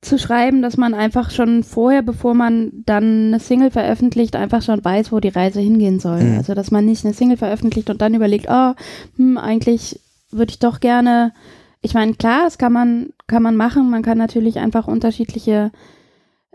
[0.04, 4.84] zu schreiben, dass man einfach schon vorher, bevor man dann eine Single veröffentlicht, einfach schon
[4.84, 6.22] weiß, wo die Reise hingehen soll.
[6.22, 6.36] Mhm.
[6.38, 8.74] Also, dass man nicht eine Single veröffentlicht und dann überlegt, oh,
[9.16, 11.32] hm, eigentlich würde ich doch gerne,
[11.80, 15.70] ich meine, klar, das kann man, kann man machen, man kann natürlich einfach unterschiedliche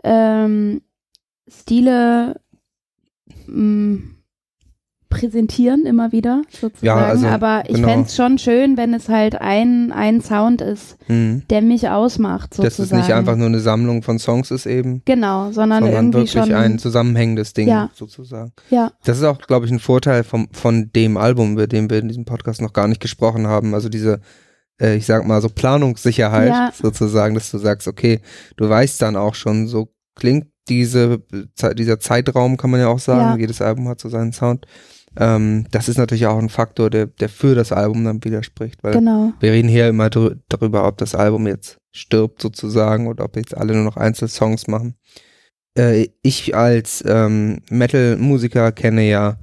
[0.04, 0.82] ähm,
[1.48, 2.40] Stile
[3.46, 4.19] mh,
[5.10, 6.86] präsentieren immer wieder sozusagen.
[6.86, 7.88] Ja, also, Aber ich genau.
[7.88, 11.42] fänd's es schon schön, wenn es halt ein, ein Sound ist, Mhm.
[11.50, 12.64] der mich ausmacht sozusagen.
[12.64, 16.18] Dass es nicht einfach nur eine Sammlung von Songs ist eben, Genau, sondern, sondern irgendwie
[16.18, 16.54] wirklich schon.
[16.54, 17.90] ein zusammenhängendes Ding Ja.
[17.94, 18.52] sozusagen.
[18.70, 21.98] ja, Das ist auch, glaube ich, ein Vorteil vom, von dem Album, über den wir
[21.98, 23.74] in diesem Podcast noch gar nicht gesprochen haben.
[23.74, 24.20] Also diese,
[24.80, 26.72] äh, ich sag mal, so Planungssicherheit Ja.
[26.80, 28.20] sozusagen, dass du sagst, okay,
[28.56, 31.20] du weißt dann auch schon, so klingt diese,
[31.76, 33.40] dieser Zeitraum, kann man ja auch sagen.
[33.40, 34.66] Jedes Album hat so seinen Sound.
[35.16, 38.92] Ähm, das ist natürlich auch ein Faktor, der, der für das Album dann widerspricht, weil
[38.92, 39.32] genau.
[39.40, 43.56] wir reden hier immer drü darüber, ob das Album jetzt stirbt sozusagen oder ob jetzt
[43.56, 44.94] alle nur noch Einzelsongs machen.
[45.76, 49.36] äh, ich als ähm, Metal-Musiker kenne ja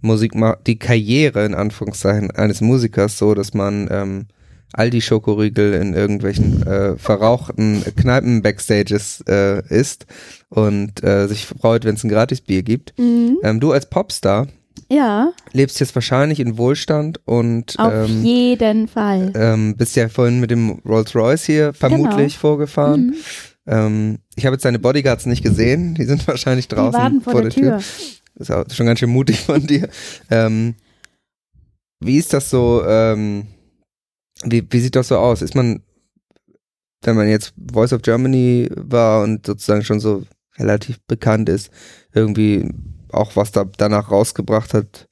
[0.00, 0.32] Musik
[0.66, 4.26] die Karriere in Anführungszeichen eines Musikers so, dass man ähm,
[4.72, 10.06] all die Schokoriegel in irgendwelchen äh, verrauchten Kneipen-Backstages äh, isst
[10.48, 12.96] und äh, sich freut, wenn es ein Gratisbier gibt.
[12.98, 13.38] Mhm.
[13.42, 14.46] Ähm, du als Popstar
[14.92, 19.32] Ja, lebst jetzt wahrscheinlich in Wohlstand und auf ähm, jeden Fall.
[19.36, 23.06] ähm, bist ja vorhin mit dem Rolls Royce hier vermutlich vorgefahren.
[23.06, 23.14] Mhm.
[23.66, 27.40] Ähm, ich habe jetzt deine Bodyguards nicht gesehen, die sind wahrscheinlich Die draußen warten vor,
[27.40, 27.76] der Tür.
[27.76, 29.88] Das ist auch schon ganz schön mutig von dir.
[30.28, 30.74] Ähm,
[32.00, 33.46] wie ist das so, ähm,
[34.42, 35.42] wie, wie sieht das so aus?
[35.42, 35.82] Ist man,
[37.02, 40.24] wenn man jetzt Voice of Germany war und sozusagen schon so
[40.58, 41.70] relativ bekannt ist,
[42.12, 42.68] irgendwie
[43.12, 45.08] auch was da danach rausgebracht hat,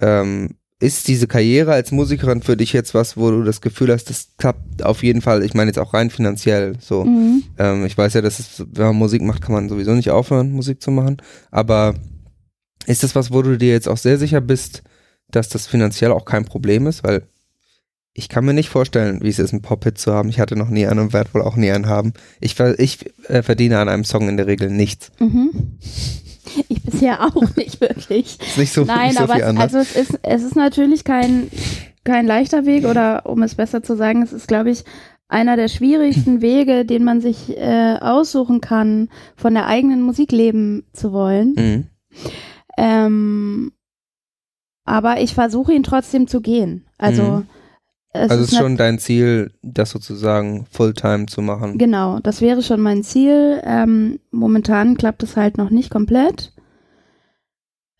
[0.00, 4.10] ähm, ist diese Karriere als Musikerin für dich jetzt was, wo du das Gefühl hast,
[4.10, 7.04] das klappt auf jeden Fall, ich meine jetzt auch rein finanziell so.
[7.04, 7.42] Mhm.
[7.58, 10.52] Ähm, ich weiß ja, dass es, wenn man Musik macht, kann man sowieso nicht aufhören,
[10.52, 11.16] Musik zu machen.
[11.50, 11.94] Aber
[12.86, 14.82] ist das was, wo du dir jetzt auch sehr sicher bist,
[15.30, 17.02] dass das finanziell auch kein Problem ist?
[17.02, 17.28] Weil
[18.18, 20.28] ich kann mir nicht vorstellen, wie es ist, einen Pop-Hit zu haben.
[20.28, 22.12] Ich hatte noch nie einen und werde wohl auch nie einen haben.
[22.40, 25.12] Ich, ich äh, verdiene an einem Song in der Regel nichts.
[25.20, 25.78] Mhm.
[26.68, 28.38] Ich bisher auch nicht wirklich.
[28.40, 29.74] Ist nicht so, Nein, nicht so aber viel es, anders.
[29.74, 31.48] also es ist, es ist natürlich kein,
[32.02, 34.84] kein leichter Weg oder um es besser zu sagen, es ist, glaube ich,
[35.28, 40.84] einer der schwierigsten Wege, den man sich äh, aussuchen kann, von der eigenen Musik leben
[40.92, 41.54] zu wollen.
[41.56, 41.86] mhm.
[42.76, 43.72] Ähm,
[44.84, 46.86] aber ich versuche ihn trotzdem zu gehen.
[46.96, 47.46] Also, Mhm.
[48.18, 51.78] Es Also ist ist schon dein Ziel, das sozusagen Fulltime zu machen.
[51.78, 53.60] Genau, das wäre schon mein Ziel.
[53.64, 56.52] Ähm, momentan klappt es halt noch nicht komplett.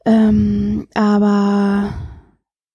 [0.04, 1.92] Ähm, aber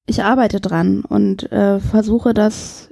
[0.06, 2.90] ich arbeite dran und äh, versuche das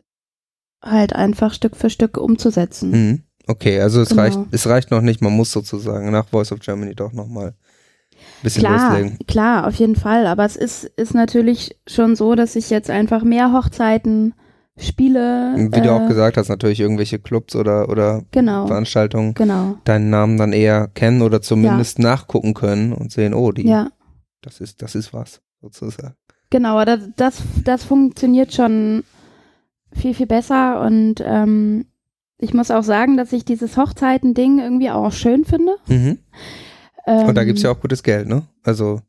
[0.81, 2.91] halt einfach Stück für Stück umzusetzen.
[2.91, 3.23] Mhm.
[3.47, 4.21] Okay, also es Genau.
[4.21, 7.55] reicht, es reicht noch nicht, man muss sozusagen nach Voice of Germany doch nochmal
[8.43, 9.17] bisschen Klar, loslegen.
[9.27, 10.27] klar, auf jeden Fall.
[10.27, 14.33] Aber es ist, ist natürlich schon so, dass ich jetzt einfach mehr Hochzeiten
[14.77, 15.53] spiele.
[15.57, 19.75] Wie du äh, auch gesagt hast, natürlich irgendwelche Clubs oder, oder Genau, Veranstaltungen genau.
[19.83, 23.89] deinen Namen dann eher kennen oder zumindest nachgucken können und sehen, oh, die, Ja,
[24.41, 26.15] das ist, das ist was, sozusagen.
[26.49, 26.77] genau.
[26.79, 29.03] aber Das, das, das funktioniert schon
[29.93, 30.81] viel, viel besser.
[30.81, 31.85] Und ähm,
[32.39, 35.75] ich muss auch sagen, dass ich dieses Hochzeiten-Ding irgendwie auch schön finde.
[35.87, 36.17] Mhm.
[37.07, 38.43] Ähm, Und da gibt's ja auch gutes Geld, ne?
[38.63, 39.01] Also,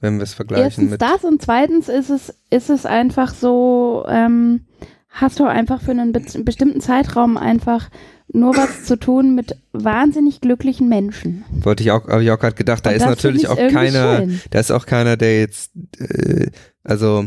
[0.00, 1.02] wenn wir es vergleichen Erstens mit.
[1.02, 4.66] das und zweitens ist es, ist es einfach so, ähm,
[5.08, 7.88] hast du einfach für einen be bestimmten Zeitraum einfach
[8.28, 11.44] nur was zu tun mit wahnsinnig glücklichen Menschen.
[11.50, 14.40] Wollte ich auch, habe ich auch gerade gedacht, da Und ist natürlich auch keiner, schön.
[14.50, 16.50] da ist auch keiner, der jetzt, äh,
[16.82, 17.24] also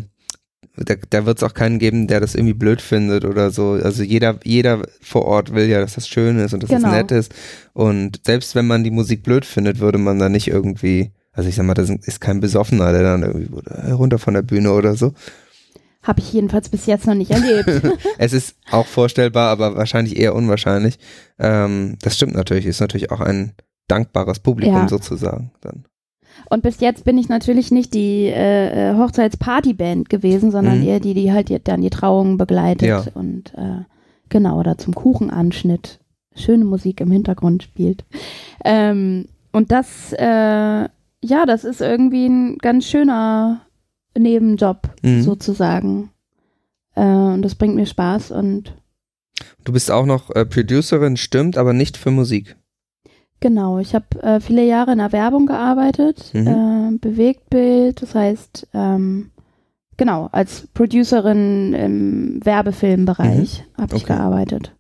[0.86, 3.72] da, da wird es auch keinen geben, der das irgendwie blöd findet oder so.
[3.82, 6.88] Also jeder, jeder vor Ort will ja, dass das schön ist und dass Genau.
[6.90, 7.34] es nett ist.
[7.74, 11.56] Und selbst wenn man die Musik blöd findet, würde man da nicht irgendwie, also ich
[11.56, 14.96] sag mal, das ist kein Besoffener, der dann irgendwie äh, runter von der Bühne oder
[14.96, 15.14] so.
[16.02, 17.70] Habe ich jedenfalls bis jetzt noch nicht erlebt.
[18.18, 20.98] Es ist auch vorstellbar, aber wahrscheinlich eher unwahrscheinlich.
[21.38, 23.52] Ähm, das stimmt natürlich, ist natürlich auch ein
[23.90, 24.88] dankbares Publikum Ja.
[24.88, 25.84] sozusagen dann.
[26.50, 30.88] Und bis jetzt bin ich natürlich nicht die äh, äh, Hochzeitspartyband gewesen, sondern Mhm.
[30.88, 33.04] eher die, die halt dann die Trauungen begleitet Ja.
[33.14, 33.84] und äh,
[34.30, 36.00] genau, oder zum Kuchenanschnitt
[36.36, 38.06] schöne Musik im Hintergrund spielt.
[38.64, 43.62] Ähm, und das, äh, ja, das ist irgendwie ein ganz schöner
[44.18, 45.22] Nebenjob Mhm.
[45.22, 46.10] sozusagen.
[46.96, 48.74] Äh, und das bringt mir Spaß und
[49.64, 52.56] Du bist auch noch äh, Producerin, stimmt, aber nicht für Musik.
[53.42, 56.48] Genau, ich habe äh, viele Jahre in der Werbung gearbeitet, Mhm.
[56.48, 59.32] äh, Bewegtbild, das heißt, ähm,
[59.96, 64.12] genau, als Producerin im Werbefilmbereich habe ich Mhm.
[64.12, 64.14] Okay.
[64.18, 64.76] gearbeitet.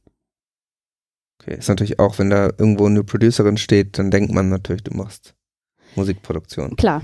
[1.41, 4.93] Okay, ist natürlich auch, wenn da irgendwo eine Producerin steht, dann denkt man natürlich, du
[4.93, 5.35] machst
[5.95, 6.75] Musikproduktion.
[6.75, 7.01] Klar,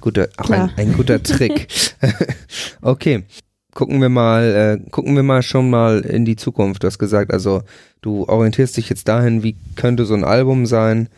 [0.00, 0.70] Guter, auch Klar.
[0.76, 1.68] ein, ein guter Trick.
[2.82, 3.24] okay.
[3.74, 6.82] Gucken wir mal, äh, gucken wir mal schon mal in die Zukunft.
[6.82, 7.62] Du hast gesagt, also
[8.02, 11.08] du orientierst dich jetzt dahin, wie könnte so ein Album sein.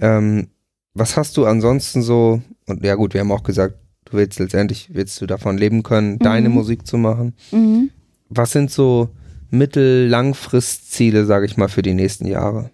[0.00, 0.48] Ähm,
[0.94, 4.90] was hast du ansonsten so, und ja gut, wir haben auch gesagt, du willst letztendlich,
[4.92, 6.54] willst du davon leben können, deine Mhm.
[6.56, 7.34] Musik zu machen.
[7.52, 7.90] mhm.
[8.28, 9.08] Was sind so
[9.50, 12.70] mittel-, langfristziele, sage ich mal, für die nächsten Jahre?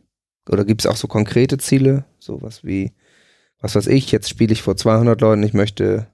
[0.49, 2.05] Oder gibt es auch so konkrete Ziele?
[2.19, 2.93] Sowas wie,
[3.61, 6.07] was weiß ich, jetzt spiele ich vor 200 Leuten, ich möchte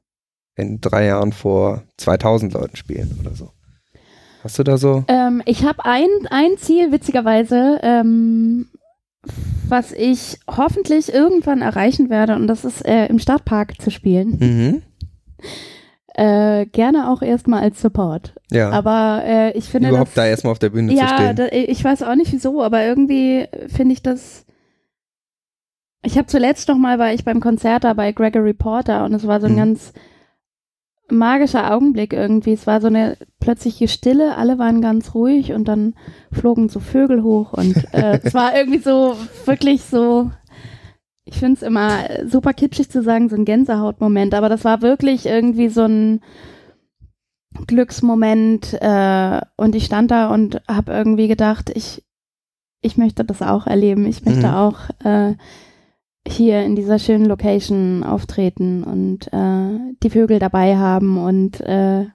[0.57, 3.51] in drei Jahren vor 2000 Leuten spielen oder so.
[4.45, 5.05] Hast du da so?
[5.09, 8.67] ähm, ich habe ein, ein Ziel, witzigerweise, ähm,
[9.69, 14.39] was ich hoffentlich irgendwann erreichen werde, und das ist äh, im Stadtpark zu spielen.
[14.41, 14.83] Mhm.
[16.15, 18.35] Äh, gerne auch erstmal als Support.
[18.51, 21.37] Ja, Aber äh, ich finde überhaupt das, da erstmal auf der Bühne zu Ja, stehen.
[21.37, 24.45] da, ich weiß auch nicht wieso, aber irgendwie finde ich das
[26.05, 29.27] Ich habe zuletzt noch mal, war ich beim Konzert da bei Gregory Porter und es
[29.27, 29.57] war so ein Mhm.
[29.59, 29.93] ganz
[31.19, 32.53] magischer Augenblick irgendwie.
[32.53, 35.95] Es war so eine plötzliche Stille, alle waren ganz ruhig und dann
[36.33, 40.31] flogen so Vögel hoch und äh, es war irgendwie so wirklich so.
[41.25, 45.25] Ich finde es immer super kitschig zu sagen, so ein Gänsehautmoment, aber das war wirklich
[45.27, 46.21] irgendwie so ein
[47.67, 52.03] Glücksmoment äh, und ich stand da und habe irgendwie gedacht, ich,
[52.81, 54.07] ich möchte das auch erleben.
[54.07, 54.55] Ich möchte Mhm.
[54.55, 55.35] auch äh,
[56.27, 62.07] hier in dieser schönen Location auftreten und äh, die Vögel dabei haben und äh,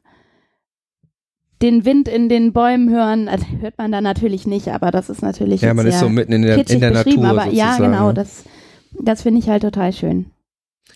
[1.61, 3.27] den Wind in den Bäumen hören.
[3.27, 6.31] Also hört man da natürlich nicht, aber das ist natürlich Ja, man ist so mitten
[6.33, 8.13] in der, in der beschrieben, Natur aber ja, genau, ne?
[8.13, 8.43] das,
[9.01, 10.31] das finde ich halt total schön.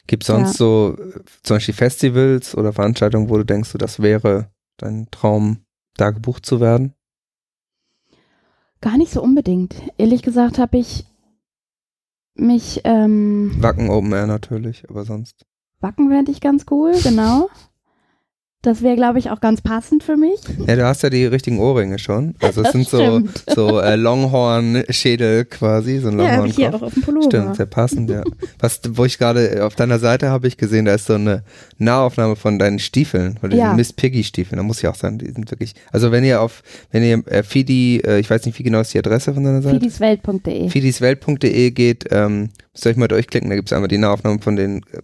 [0.08, 0.58] Gibt sonst Ja.
[0.58, 0.98] so
[1.44, 5.58] zum Beispiel Festivals oder Veranstaltungen, wo du denkst, das wäre dein Traum,
[5.98, 6.94] da gebucht zu werden?
[8.80, 9.76] Gar nicht so unbedingt.
[9.98, 11.06] Ehrlich gesagt habe ich
[12.42, 15.46] mich ähm, Wacken Open Air natürlich, aber sonst.
[15.80, 17.50] Wacken fände ich ganz cool, genau.
[18.64, 20.40] Das wäre, glaube ich, auch ganz passend für mich.
[20.68, 22.36] Ja, du hast ja die richtigen Ohrringe schon.
[22.42, 23.44] Also es sind so, stimmt.
[23.48, 27.26] so äh, Longhorn-Schädel quasi, so ein Ja, habe ich hier auch auf dem Pullover.
[27.26, 28.24] Stimmt, sehr passend, ja.
[28.60, 31.44] Was, wo ich gerade auf deiner Seite habe ich gesehen, da ist so eine
[31.80, 33.74] Nahaufnahme von deinen Stiefeln, von diesen Ja.
[33.74, 34.58] Miss Piggy Stiefeln.
[34.58, 35.74] Da muss ich auch sagen, die sind wirklich.
[35.92, 38.94] Also wenn ihr auf, wenn ihr äh, Fidi, äh, ich weiß nicht, wie genau ist
[38.94, 39.80] die Adresse von deiner Seite?
[39.80, 40.70] Fidiswelt.de.
[40.70, 44.56] Fidiswelt.de geht, ähm, müsst ihr euch mal durchklicken, da gibt es einmal die Nahaufnahmen von
[44.56, 45.00] den äh,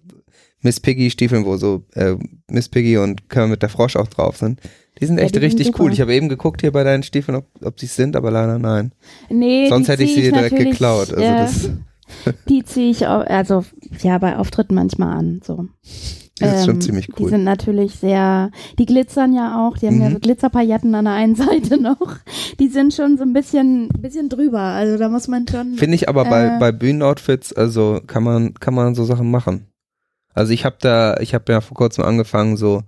[0.62, 2.16] Miss Piggy Stiefeln, wo so äh,
[2.50, 4.60] Miss Piggy und Kermit der Frosch auch drauf sind.
[5.00, 5.84] Die sind Ja, echt die sind richtig super.
[5.84, 5.94] cool.
[5.94, 8.58] Ich habe eben geguckt hier bei deinen Stiefeln, ob, ob sie es sind, aber leider
[8.58, 8.92] nein.
[9.30, 11.14] Nee, Sonst die hätte ich sie direkt natürlich, geklaut.
[11.14, 11.70] Also äh, das,
[12.50, 13.64] die ziehe ich, auch, also
[14.02, 15.42] ja, bei Auftritten manchmal an.
[15.46, 15.66] So.
[16.40, 17.30] das ist schon Ähm, ziemlich Die cool.
[17.30, 20.14] sind natürlich sehr, die glitzern ja auch, die haben ja Mhm.
[20.14, 22.16] so Glitzerpailletten an der einen Seite noch.
[22.60, 24.60] Die sind schon so ein bisschen, bisschen drüber.
[24.62, 25.76] Also da muss man schon.
[25.76, 26.60] Finde ich aber bei, Äh.
[26.60, 29.68] bei Bühnenoutfits, also kann man, kann man so Sachen machen.
[30.38, 32.84] Also ich habe da, ich habe ja vor kurzem angefangen, so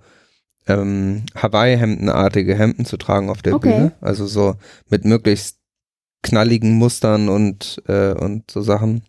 [0.68, 3.72] ähm, Hawaii-Hemdenartige Hemden zu tragen auf der Okay.
[3.72, 3.92] Bühne.
[4.02, 4.56] Also so
[4.90, 5.58] mit möglichst
[6.22, 9.04] knalligen Mustern und, äh, und so Sachen.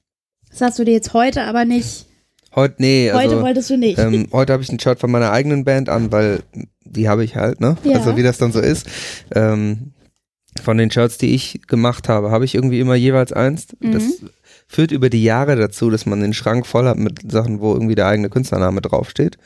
[0.48, 2.06] Das hast du dir jetzt heute aber nicht.
[2.54, 3.98] Heute, nee, heute also wolltest du nicht.
[3.98, 6.42] ähm, heute habe ich ein Shirt von meiner eigenen Band an, weil
[6.82, 7.76] die habe ich halt, ne?
[7.84, 7.98] Ja.
[7.98, 8.86] Also wie das dann so ist.
[9.34, 9.92] Ähm,
[10.62, 13.68] von den Shirts, die ich gemacht habe, habe ich irgendwie immer jeweils eins.
[13.80, 13.92] Mhm.
[13.92, 14.04] Das
[14.70, 17.96] führt über die Jahre dazu, dass man den Schrank voll hat mit Sachen, wo irgendwie
[17.96, 19.36] der eigene Künstlername draufsteht.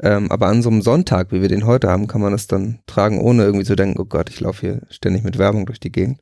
[0.00, 2.78] Ähm, aber an so einem Sonntag, wie wir den heute haben, kann man das dann
[2.86, 5.92] tragen, ohne irgendwie zu denken, oh Gott, ich laufe hier ständig mit Werbung durch die
[5.92, 6.20] Gegend.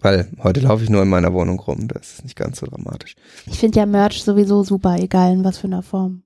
[0.00, 3.16] Weil heute laufe ich nur in meiner Wohnung rum, das ist nicht ganz so dramatisch.
[3.46, 6.22] Ich finde ja Merch sowieso super, egal in was für einer Form.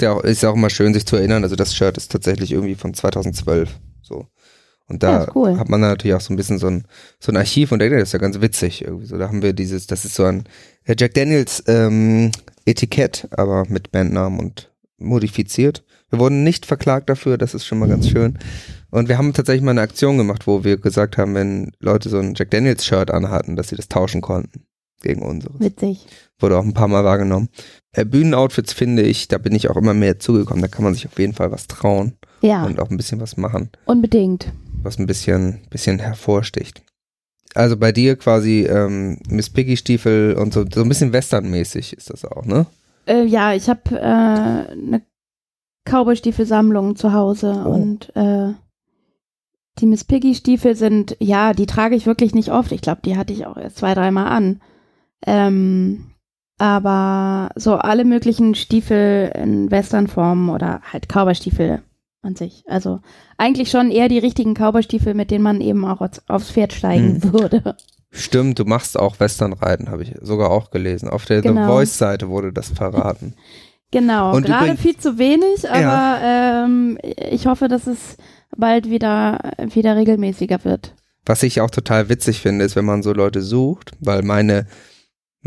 [0.00, 1.44] Der ist ja auch immer schön, sich zu erinnern.
[1.44, 3.78] Also das Shirt ist tatsächlich irgendwie von 2012.
[4.00, 4.26] So.
[4.88, 5.58] Und da Ja, cool.
[5.58, 6.84] hat man dann natürlich auch so ein bisschen so ein,
[7.20, 8.82] so ein Archiv und denkt, das ist ja ganz witzig.
[8.82, 10.44] Irgendwie so, da haben wir dieses, das ist so ein
[10.86, 12.30] Jack Daniels ähm,
[12.64, 15.84] Etikett, aber mit Bandnamen und modifiziert.
[16.10, 18.38] Wir wurden nicht verklagt dafür, das ist schon mal ganz schön.
[18.90, 22.18] Und wir haben tatsächlich mal eine Aktion gemacht, wo wir gesagt haben, wenn Leute so
[22.18, 24.64] ein Jack Daniels Shirt anhatten, dass sie das tauschen konnten
[25.02, 26.06] gegen unseres Witzig.
[26.40, 27.50] wurde auch ein paar Mal wahrgenommen.
[27.92, 30.62] Äh, Bühnenoutfits finde ich, da bin ich auch immer mehr zugekommen.
[30.62, 33.36] Da kann man sich auf jeden Fall was trauen Ja, und auch ein bisschen was
[33.36, 34.50] machen, unbedingt.
[34.82, 36.82] Was ein bisschen, bisschen hervorsticht.
[37.54, 42.10] Also bei dir quasi ähm, Miss Piggy Stiefel und so, so ein bisschen westernmäßig ist
[42.10, 42.66] das auch, ne?
[43.06, 45.02] Äh, ja, ich habe äh, eine
[45.86, 47.70] Cowboy-Stiefel-Sammlung zu Hause Oh.
[47.70, 48.52] und äh,
[49.78, 52.72] die Miss Piggy-Stiefel sind, ja, die trage ich wirklich nicht oft.
[52.72, 54.60] Ich glaube, die hatte ich auch erst zwei, dreimal an.
[55.26, 56.10] Ähm,
[56.58, 61.82] aber so alle möglichen Stiefel in Westernform oder halt Cowboy-Stiefel
[62.22, 62.64] an sich.
[62.66, 63.00] Also
[63.36, 67.32] eigentlich schon eher die richtigen Cowboy-Stiefel, mit denen man eben auch aufs- Pferd steigen Hm.
[67.32, 67.76] würde.
[68.10, 71.08] Stimmt, du machst auch Westernreiten, habe ich sogar auch gelesen.
[71.10, 71.62] Auf der Genau.
[71.66, 73.34] The Voice-Seite wurde das verraten.
[73.90, 76.64] Genau, Und gerade übrigens- viel zu wenig, aber Ja.
[76.66, 76.98] ähm,
[77.30, 78.18] ich hoffe, dass es
[78.54, 79.38] bald wieder,
[79.72, 80.94] wieder regelmäßiger wird.
[81.24, 84.66] Was ich auch total witzig finde, ist, wenn man so Leute sucht, weil meine,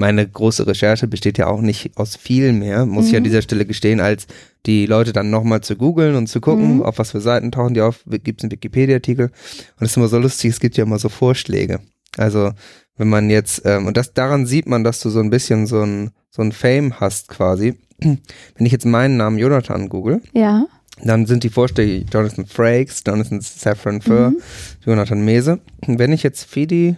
[0.02, 3.18] meine große Recherche besteht ja auch nicht aus viel mehr, muss ich Mhm.
[3.20, 4.28] an dieser Stelle gestehen, als
[4.66, 6.84] die Leute dann nochmal zu googeln und zu gucken, Mhm.
[6.84, 9.28] auf was für Seiten tauchen die auf, gibt es einen Wikipedia-Artikel.
[9.28, 11.80] Und es ist immer so lustig, es gibt ja immer so Vorschläge.
[12.18, 12.52] Also,
[12.98, 15.82] wenn man jetzt, ähm, und das daran sieht man, dass du so ein bisschen so
[15.82, 17.76] ein, so ein Fame hast quasi.
[18.02, 20.66] Wenn ich jetzt meinen Namen Jonathan google, Ja.
[21.04, 24.38] dann sind die Vorschläge Jonathan Frakes, Jonathan Saffron Fur, Mhm.
[24.86, 25.60] Jonathan Mese.
[25.88, 26.96] Und wenn ich jetzt Fidi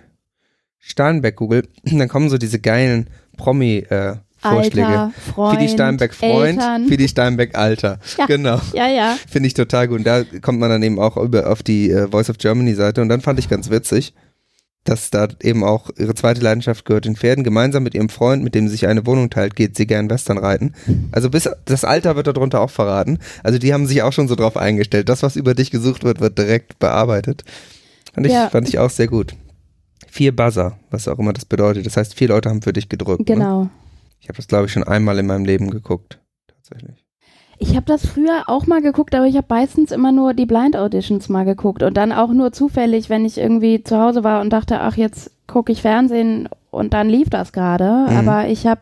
[0.85, 4.85] Steinbeck google, dann kommen so diese geilen Promi-Vorschläge.
[4.87, 6.87] Alter, Freund, Fidi Steinbeck Freund, Eltern.
[6.87, 7.99] Fidi Steinbeck Alter.
[8.17, 8.25] Ja.
[8.25, 8.59] Genau.
[8.73, 9.17] Ja, ja.
[9.29, 9.99] Finde ich total gut.
[9.99, 13.01] Und da kommt man dann eben auch über auf die äh, Voice of Germany Seite.
[13.01, 14.13] Und dann fand ich ganz witzig.
[14.83, 17.45] dass da eben auch ihre zweite Leidenschaft gehört den Pferden.
[17.45, 20.37] Gemeinsam mit ihrem Freund, mit dem sie sich eine Wohnung teilt, geht sie gern Western
[20.37, 20.73] reiten.
[21.13, 23.19] Also bis das Alter wird darunter auch verraten.
[23.43, 25.07] Also die haben sich auch schon so drauf eingestellt.
[25.07, 27.45] Das, was über dich gesucht wird, wird direkt bearbeitet.
[28.13, 28.49] Fand ich, Ja.
[28.49, 29.33] fand ich auch sehr gut.
[30.13, 31.87] Vier Buzzer, was auch immer das bedeutet.
[31.87, 33.27] Das heißt, vier Leute haben für dich gedrückt.
[33.27, 33.35] Ne?
[33.35, 33.69] Genau.
[34.19, 36.19] Ich habe das, glaube ich, schon einmal in meinem Leben geguckt.
[36.45, 37.03] Tatsächlich.
[37.57, 40.77] Ich habe das früher auch mal geguckt, aber ich habe meistens immer nur die Blind
[40.77, 44.51] Auditions mal geguckt und dann auch nur zufällig, wenn ich irgendwie zu Hause war und
[44.51, 48.05] dachte, ach, jetzt gucke ich Fernsehen und dann lief das gerade.
[48.07, 48.15] Mhm.
[48.15, 48.81] Aber ich habe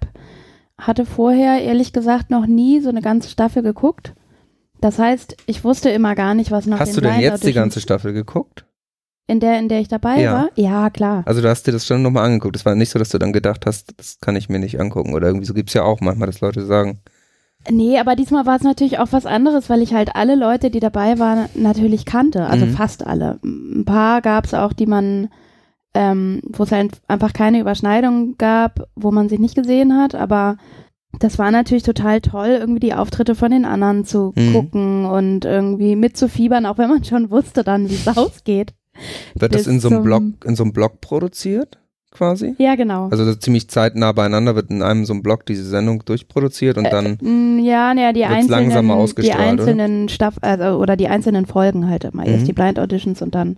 [0.78, 4.16] hatte vorher ehrlich gesagt noch nie so eine ganze Staffel geguckt.
[4.82, 7.52] Das heißt, ich wusste immer gar nicht, was nach Hast du denn Blind jetzt die
[7.52, 8.66] Auditions- ganze Staffel geguckt?
[9.28, 10.34] In der in der ich dabei Ja.
[10.34, 10.50] war?
[10.56, 11.24] Ja, klar.
[11.26, 12.56] Also du hast dir das schon nochmal angeguckt.
[12.56, 15.14] Es war nicht so, dass du dann gedacht hast, das kann ich mir nicht angucken.
[15.14, 17.00] Oder irgendwie so gibt's ja auch manchmal, dass Leute sagen,
[17.70, 20.80] Nee, aber diesmal war es natürlich auch was anderes, weil ich halt alle Leute, die
[20.80, 22.48] dabei waren, natürlich kannte.
[22.48, 22.72] Also Mhm.
[22.72, 23.40] fast alle.
[23.44, 25.30] Ein paar gab es auch, die man,
[25.94, 30.58] ähm, wo es halt einfach keine Überschneidung gab, wo man sich nicht gesehen hat, aber
[31.20, 34.54] das war natürlich total toll, irgendwie die Auftritte von den anderen zu Mhm.
[34.54, 38.74] gucken und irgendwie mitzufiebern, auch wenn man schon wusste dann, wie es ausgeht.
[39.36, 41.80] Wird das in so einem Blog, in so einem Blog produziert,
[42.12, 42.56] quasi?
[42.58, 43.08] Ja, genau.
[43.10, 47.18] Also ziemlich zeitnah beieinander wird in einem so einem Blog diese Sendung durchproduziert und dann
[47.22, 49.50] Mm, Ja, naja, die einzelnen, langsamer die ausgestrahlt, oder?
[49.68, 52.26] einzelnen Staff also, oder die einzelnen Folgen halt immer.
[52.26, 52.46] Erst Mhm.
[52.48, 53.58] die Blind Auditions und dann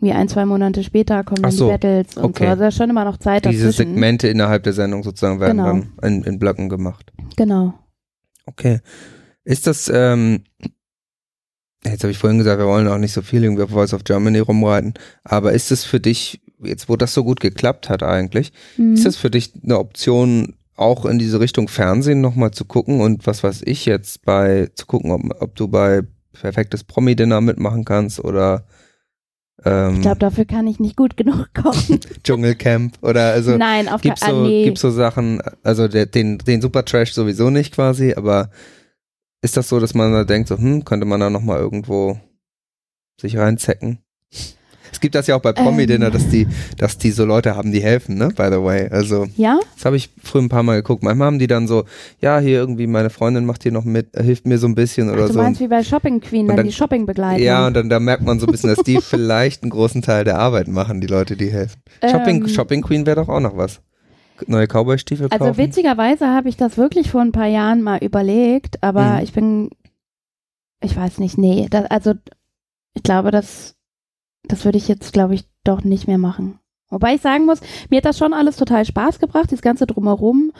[0.00, 2.44] wie ein, zwei Monate später kommen dann so, die Battles und okay.
[2.44, 2.50] so.
[2.50, 3.94] Also da ist schon immer noch Zeit diese dazwischen.
[3.94, 5.72] Segmente innerhalb der Sendung sozusagen werden Genau.
[5.72, 7.12] dann in, in Blöcken gemacht.
[7.36, 7.74] Genau.
[8.46, 8.80] Okay.
[9.44, 10.44] Ist das, ähm,
[11.84, 14.04] jetzt habe ich vorhin gesagt, wir wollen auch nicht so viel irgendwie auf Voice of
[14.04, 18.52] Germany rumreiten, aber ist es für dich, jetzt wo das so gut geklappt hat eigentlich,
[18.76, 18.94] Mhm.
[18.94, 23.26] ist das für dich eine Option, auch in diese Richtung Fernsehen nochmal zu gucken und
[23.26, 28.22] was weiß ich jetzt bei, zu gucken, ob, ob du bei perfektes Promi-Dinner mitmachen kannst
[28.22, 28.64] oder
[29.64, 31.98] ähm, ich glaube, dafür kann ich nicht gut genug kochen.
[32.22, 34.42] Dschungelcamp oder also Nein, auf gibt's so, Fall.
[34.42, 34.64] Nee.
[34.64, 38.50] gibt's so Sachen, also der, den, den Super Trash sowieso nicht quasi, aber
[39.42, 42.18] ist das so, dass man da denkt, so, hm, könnte man da nochmal irgendwo
[43.20, 43.98] sich reinzecken?
[44.90, 46.12] Es gibt das ja auch bei Promi-Dinner, Ähm.
[46.12, 46.46] dass die,
[46.78, 48.88] dass die so Leute haben, die helfen, ne, by the way.
[48.88, 49.60] Also, ja?
[49.76, 51.02] das habe ich früher ein paar Mal geguckt.
[51.02, 51.84] Manchmal haben die dann so,
[52.22, 55.24] ja, hier irgendwie meine Freundin macht hier noch mit, hilft mir so ein bisschen oder
[55.24, 55.42] Ach, du so.
[55.42, 57.44] meinst wie bei Shopping Queen, Und dann, die Shopping-Begleitung.
[57.44, 60.24] Ja, und dann da merkt man so ein bisschen, dass die vielleicht einen großen Teil
[60.24, 61.80] der Arbeit machen, die Leute, die helfen.
[62.10, 63.80] Shopping, Ähm, Shopping Queen wäre doch auch noch was.
[64.46, 65.42] Neue Cowboy-Stiefel kaufen.
[65.42, 69.22] Also witzigerweise habe ich das wirklich vor ein paar Jahren mal überlegt, aber Mhm.
[69.22, 69.70] ich bin,
[70.80, 72.14] ich weiß nicht, nee, das, also
[72.94, 73.76] ich glaube, das,
[74.44, 76.58] das würde ich jetzt, glaube ich, doch nicht mehr machen.
[76.90, 80.52] Wobei ich sagen muss, mir hat das schon alles total Spaß gebracht, das ganze drumherum.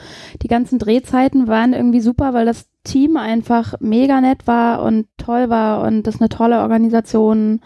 [0.43, 5.49] Die ganzen Drehzeiten waren irgendwie super, weil das Team einfach mega nett war und toll
[5.49, 7.61] war und das eine tolle Organisation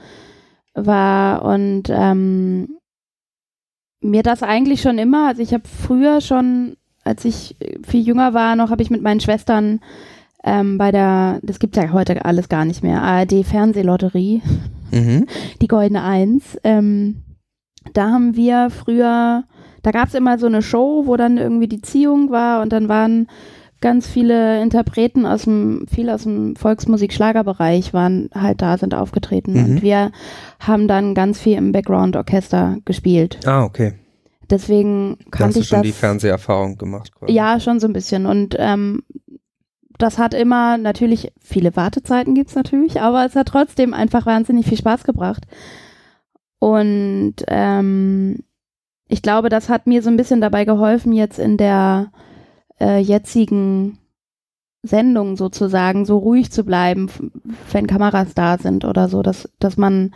[0.75, 2.77] war und ähm,
[4.03, 8.55] mir das eigentlich schon immer, also ich habe früher schon, als ich viel jünger war,
[8.55, 9.79] noch habe ich mit meinen Schwestern
[10.43, 14.41] ähm, bei der, das gibt's ja heute alles gar nicht mehr, ARD Fernsehlotterie,
[14.93, 15.25] Mhm.
[15.61, 16.57] die Goldene Eins.
[16.63, 17.23] Ähm,
[17.93, 19.43] da haben wir früher,
[19.81, 23.27] da gab's immer so eine Show, wo dann irgendwie die Ziehung war und dann waren
[23.83, 29.65] ganz viele Interpreten aus dem, viel aus dem Volksmusik-Schlagerbereich waren halt da, sind aufgetreten Mhm.
[29.65, 30.11] und wir
[30.59, 33.39] haben dann ganz viel im Background-Orchester gespielt.
[33.45, 33.93] Ah, okay.
[34.49, 37.13] Deswegen Da hast kannte du ich schon die Fernseherfahrung gemacht.
[37.13, 37.33] Quasi.
[37.33, 38.25] Ja, schon so ein bisschen.
[38.25, 39.03] Und ähm,
[39.97, 44.77] das hat immer natürlich, viele Wartezeiten gibt's natürlich, aber es hat trotzdem einfach wahnsinnig viel
[44.77, 45.43] Spaß gebracht.
[46.59, 48.39] Und ähm,
[49.09, 52.11] ich glaube, das hat mir so ein bisschen dabei geholfen, jetzt in der
[52.83, 53.97] äh, jetzigen
[54.83, 57.09] Sendung sozusagen so ruhig zu bleiben,
[57.71, 60.13] wenn Kameras da sind oder so, dass, dass man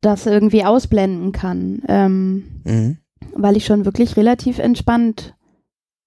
[0.00, 1.82] das irgendwie ausblenden kann.
[1.88, 2.98] Ähm, Mhm.
[3.34, 5.34] weil ich schon wirklich relativ entspannt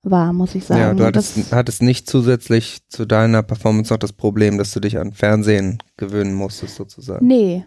[0.03, 0.79] war, muss ich sagen.
[0.81, 4.79] Ja, du hattest, das, hattest nicht zusätzlich zu deiner Performance noch das Problem, dass du
[4.79, 7.25] dich an Fernsehen gewöhnen musstest, sozusagen.
[7.27, 7.65] nee,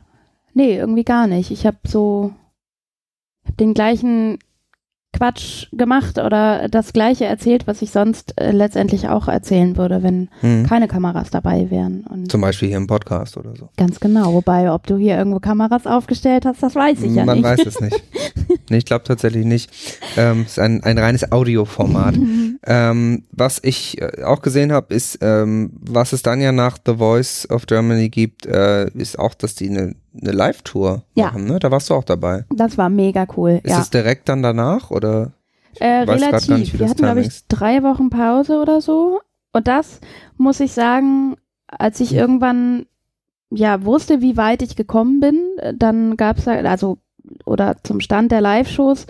[0.55, 1.51] nee, irgendwie gar nicht.
[1.51, 2.33] Ich habe so
[3.47, 4.39] hab den gleichen
[5.13, 10.29] Quatsch gemacht oder das gleiche erzählt, was ich sonst äh, letztendlich auch erzählen würde, wenn
[10.41, 10.67] Mhm.
[10.67, 12.05] keine Kameras dabei wären.
[12.09, 13.69] Und Zum Beispiel hier im Podcast oder so.
[13.77, 14.33] ganz genau.
[14.33, 17.45] Wobei, ob du hier irgendwo Kameras aufgestellt hast, das weiß ich ja Man nicht.
[17.45, 18.03] weiß es nicht.
[18.71, 19.71] nee, ich glaube tatsächlich nicht.
[20.17, 22.17] Ähm, es ist ein, ein reines Audioformat.
[22.65, 26.95] Ähm, was ich äh, auch gesehen habe, ist, ähm, was es dann ja nach The
[26.95, 31.27] Voice of Germany gibt, äh, ist auch, dass die eine, eine Live-Tour Ja.
[31.27, 31.47] machen.
[31.47, 31.59] Ne?
[31.59, 32.45] Da warst du auch dabei.
[32.55, 33.61] Das war mega cool.
[33.65, 33.81] Ist ja.
[33.81, 35.33] es direkt dann danach oder?
[35.81, 36.49] Äh, relativ.
[36.49, 39.21] gar nicht, wir hatten, glaube ich, drei Wochen Pause oder so.
[39.53, 40.01] Und das
[40.37, 41.37] muss ich sagen,
[41.67, 42.87] als ich irgendwann
[43.51, 46.99] ja wusste, wie weit ich gekommen bin, äh, dann gab es also
[47.45, 49.07] oder zum Stand der Live-Shows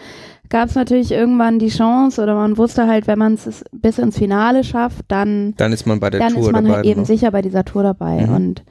[0.48, 4.18] gab es natürlich irgendwann die Chance oder man wusste halt, wenn man es bis ins
[4.18, 6.76] Finale schafft, dann, Dann ist man bei der dann Tour ist man dabei.
[6.78, 7.06] halt eben noch.
[7.06, 8.26] sicher bei dieser Tour dabei.
[8.26, 8.34] Mhm.
[8.34, 8.62] Und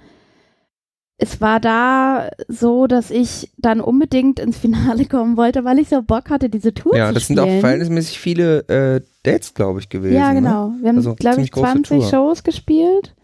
[1.18, 6.02] es war da so, dass ich dann unbedingt ins Finale kommen wollte, weil ich so
[6.02, 7.58] Bock hatte, diese Tour ja, zu das sind spielen.
[7.58, 10.16] auch verhältnismäßig viele äh, Dates, glaube ich, gewesen.
[10.16, 10.42] Ja, Ne?
[10.42, 10.74] genau.
[10.82, 12.10] Wir haben, Also glaube ich, ziemlich große 20 Tour.
[12.10, 13.16] Shows gespielt,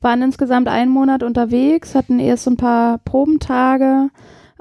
[0.00, 4.08] waren insgesamt einen Monat unterwegs, hatten erst so ein paar Probentage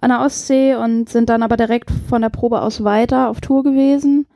[0.02, 3.64] an der Ostsee und sind dann aber direkt von der Probe aus weiter auf Tour
[3.64, 4.28] gewesen.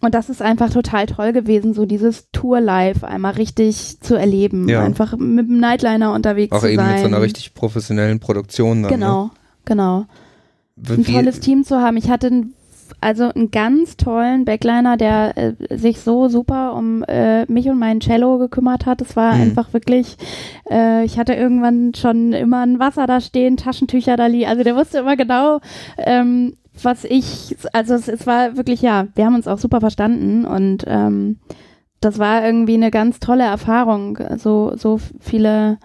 [0.00, 4.66] Und das ist einfach total toll gewesen, so dieses Tour-Live einmal richtig zu erleben.
[4.68, 4.82] Ja.
[4.82, 6.92] Einfach mit dem Nightliner unterwegs Auch zu eben sein.
[6.92, 8.90] mit so einer richtig professionellen Produktion dann.
[8.90, 9.30] Genau,
[9.66, 10.06] genau.
[10.76, 10.94] Ne?
[10.94, 11.98] Ein Wie, tolles Team zu haben.
[11.98, 12.54] Ich hatte einen,
[13.00, 18.00] also einen ganz tollen Backliner, der äh, sich so super um äh, mich und mein
[18.00, 19.00] Cello gekümmert hat.
[19.00, 19.42] Es war Mhm.
[19.42, 20.16] einfach wirklich,
[20.70, 24.46] äh, ich hatte irgendwann schon immer ein Wasser da stehen, Taschentücher da liegen.
[24.48, 25.60] Also der wusste immer genau,
[25.98, 30.44] ähm, was ich, also es, es war wirklich, ja, wir haben uns auch super verstanden
[30.44, 31.38] und ähm,
[32.00, 35.78] das war irgendwie eine ganz tolle Erfahrung, so, so viele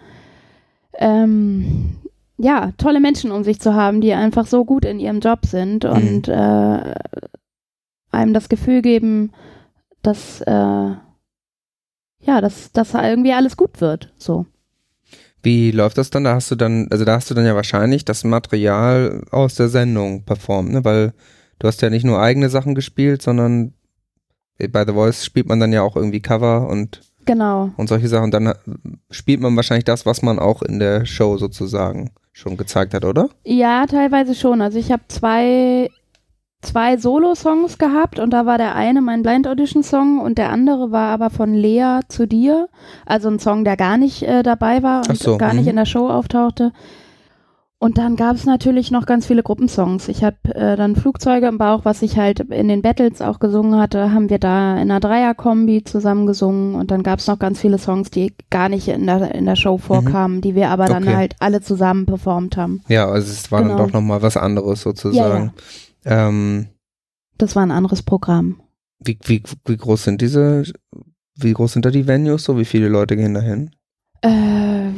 [0.98, 1.98] ähm,
[2.38, 5.84] ja, tolle Menschen um sich zu haben, die einfach so gut in ihrem Job sind
[5.84, 5.90] Mhm.
[5.92, 6.96] und äh,
[8.12, 9.32] einem das Gefühl geben,
[10.02, 10.52] dass äh,
[12.28, 14.12] ja, dass, dass irgendwie alles gut wird.
[14.18, 14.46] So.
[15.44, 16.24] wie läuft das dann?
[16.24, 19.70] Da hast du dann, also da hast du dann ja wahrscheinlich das Material aus der
[19.70, 20.84] Sendung performt, ne?
[20.84, 21.14] Weil
[21.60, 23.74] du hast ja nicht nur eigene Sachen gespielt, sondern
[24.72, 27.70] bei The Voice spielt man dann ja auch irgendwie Cover und, Genau.
[27.78, 28.32] und solche Sachen.
[28.32, 28.56] Dann äh,
[29.12, 33.30] spielt man wahrscheinlich das, was man auch in der Show sozusagen schon gezeigt hat, oder?
[33.46, 34.62] Ja, teilweise schon.
[34.62, 35.90] Also ich habe zwei,
[36.62, 41.14] zwei Solo-Songs gehabt und da war der eine mein Blind Audition-Song und der andere war
[41.14, 42.68] aber von Lea zu dir.
[43.06, 45.70] Also ein Song, der gar nicht äh, dabei war und so, gar nicht mhm.
[45.70, 46.74] in der Show auftauchte.
[47.78, 50.08] Und dann gab es natürlich noch ganz viele Gruppensongs.
[50.08, 53.80] Ich habe äh, dann Flugzeuge im Bauch, was ich halt in den Battles auch gesungen
[53.80, 56.76] hatte, haben wir da in einer Dreier-Kombi zusammen gesungen.
[56.76, 59.58] Und dann gab es noch ganz viele Songs, die gar nicht in der, in der
[59.58, 61.10] Show vorkamen, die wir aber dann Mhm.
[61.10, 61.18] Okay.
[61.18, 62.82] halt alle zusammen performt haben.
[62.88, 63.76] Ja, also es war Genau.
[63.76, 65.52] dann doch nochmal was anderes sozusagen.
[66.06, 66.68] Ähm,
[67.38, 68.62] Das war ein anderes Programm.
[69.00, 70.64] wie, wie, wie groß sind diese,
[71.36, 72.58] wie groß sind da die Venues so?
[72.58, 73.72] Wie viele Leute gehen da hin?
[74.22, 74.30] Äh,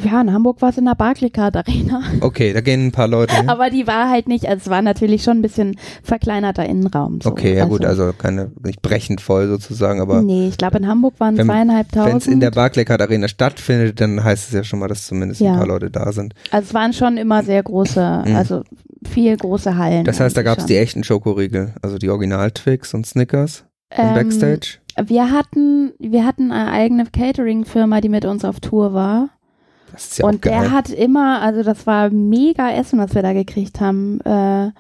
[0.06, 2.02] ja, in Hamburg war es in der Barclaycard Arena.
[2.22, 3.50] Okay, da gehen ein paar Leute hin.
[3.50, 7.20] Aber die war halt nicht, also es war natürlich schon ein bisschen verkleinerter Innenraum.
[7.22, 7.32] So.
[7.32, 11.16] Okay, ja gut, also keine, nicht brechend voll sozusagen, aber nee, ich glaube in Hamburg
[11.20, 12.12] waren Wenn- zweieinhalbtausend.
[12.12, 15.42] wenn es in der Barclaycard Arena stattfindet, dann heißt es ja schon mal, dass zumindest
[15.42, 15.52] Ja.
[15.54, 16.34] ein paar Leute da sind.
[16.52, 18.36] also es waren schon immer sehr große, Mhm.
[18.36, 18.62] also
[19.08, 20.06] viel große Hallen.
[20.06, 23.64] Das heißt, da gab es die echten Schokoriegel, also die Original-Twix und Snickers
[23.96, 24.80] im Backstage.
[25.02, 29.30] Wir hatten, wir hatten eine eigene Catering-Firma, die mit uns auf Tour war.
[29.92, 33.34] Das ist ja und der hat immer, also das war mega Essen, was wir da
[33.34, 34.20] gekriegt haben.
[34.22, 34.72] Äh,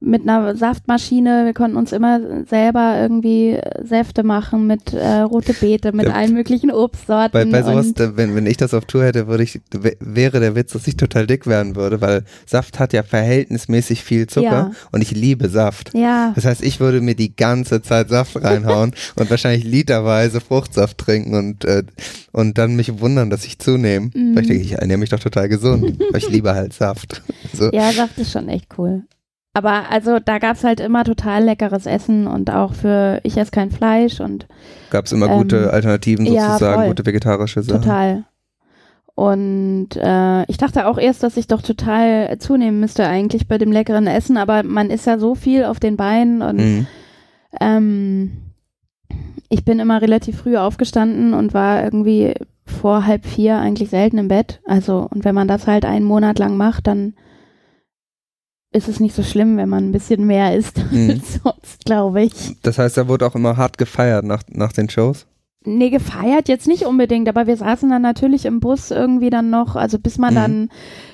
[0.00, 5.90] mit einer Saftmaschine, wir konnten uns immer selber irgendwie Säfte machen mit äh, rote Beete,
[5.92, 6.12] mit Ja.
[6.14, 7.32] allen möglichen Obstsorten.
[7.32, 9.60] bei, bei sowas, und, da, wenn, wenn ich das auf Tour hätte, würde ich,
[9.98, 14.28] wäre der Witz, dass ich total dick werden würde, weil Saft hat ja verhältnismäßig viel
[14.28, 14.70] Zucker Ja.
[14.92, 15.92] und ich liebe Saft.
[15.94, 20.98] ja, Das heißt, ich würde mir die ganze Zeit Saft reinhauen und wahrscheinlich literweise Fruchtsaft
[20.98, 21.82] trinken und, äh,
[22.30, 24.10] und dann mich wundern, dass ich zunehme.
[24.14, 24.36] Mhm.
[24.36, 26.00] Weil ich denke, ich ernähre mich doch total gesund.
[26.16, 27.22] ich liebe halt Saft.
[27.52, 27.70] So.
[27.72, 29.02] ja, Saft ist schon echt cool.
[29.54, 33.70] Aber also da gab's halt immer total leckeres Essen und auch für ich esse kein
[33.70, 34.46] Fleisch und
[34.90, 36.88] Gab es immer gute Ähm, Alternativen ja, sozusagen, voll.
[36.88, 37.82] gute vegetarische Sachen.
[37.82, 38.24] Total.
[39.14, 43.72] Und äh, ich dachte auch erst, dass ich doch total zunehmen müsste eigentlich bei dem
[43.72, 46.86] leckeren Essen, aber man ist ja so viel auf den Beinen und Mhm.
[47.60, 48.32] ähm,
[49.48, 52.34] ich bin immer relativ früh aufgestanden und war irgendwie
[52.64, 54.60] vor halb vier eigentlich selten im Bett.
[54.66, 57.14] Also, und wenn man das halt einen Monat lang macht, dann
[58.72, 61.10] ist es nicht so schlimm, wenn man ein bisschen mehr isst Mhm.
[61.10, 62.56] als sonst, glaube ich.
[62.62, 65.26] Das heißt, da wurde auch immer hart gefeiert nach, nach den Shows.
[65.64, 69.74] Nee, gefeiert jetzt nicht unbedingt, aber wir saßen dann natürlich im Bus irgendwie dann noch,
[69.74, 70.36] also bis man Mhm.
[70.36, 70.68] dann,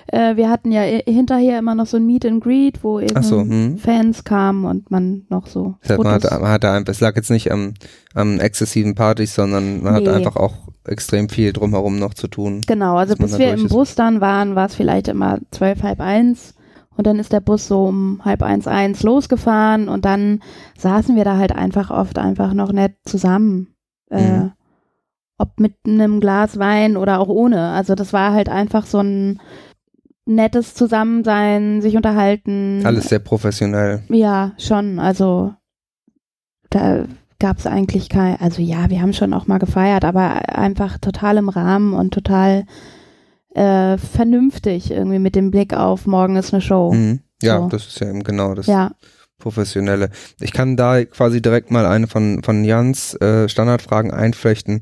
[0.09, 3.40] äh, wir hatten ja hinterher immer noch so ein Meet and Greet, wo eben so,
[3.40, 3.78] hm.
[3.78, 7.16] Fans kamen und man noch so Das heißt, man hatte, man hatte einfach, es lag
[7.16, 7.72] jetzt nicht am,
[8.14, 10.16] am exzessiven Partys, sondern man hatte Nee.
[10.16, 10.52] einfach auch
[10.86, 12.61] extrem viel drumherum noch zu tun.
[12.66, 13.68] Genau, also bis wir im.
[13.68, 16.53] Bus dann waren, war es vielleicht immer zwölf, halb eins
[16.97, 20.40] und dann ist der Bus so um halb eins, eins losgefahren und dann
[20.78, 23.68] saßen wir da halt einfach oft einfach noch nett zusammen.
[24.11, 24.53] Äh, Mhm.
[25.38, 27.70] ob mit einem Glas Wein oder auch ohne.
[27.70, 29.40] Also das war halt einfach so ein
[30.26, 32.82] nettes Zusammensein, sich unterhalten.
[32.84, 34.05] Alles sehr professionell.
[34.09, 34.99] Ja, schon.
[35.01, 35.53] Also
[36.70, 37.05] da
[37.40, 41.36] gab es eigentlich kein, also ja, wir haben schon auch mal gefeiert, aber einfach total
[41.38, 42.64] im Rahmen und total
[43.55, 46.92] äh, vernünftig irgendwie mit dem Blick auf morgen ist eine Show.
[46.92, 47.20] Mhm.
[47.42, 47.68] Ja, So.
[47.68, 48.92] das ist ja eben genau das Ja,
[49.38, 50.11] Professionelle.
[50.40, 54.80] Ich kann da quasi direkt mal eine von, von Jans äh, Standardfragen einflechten.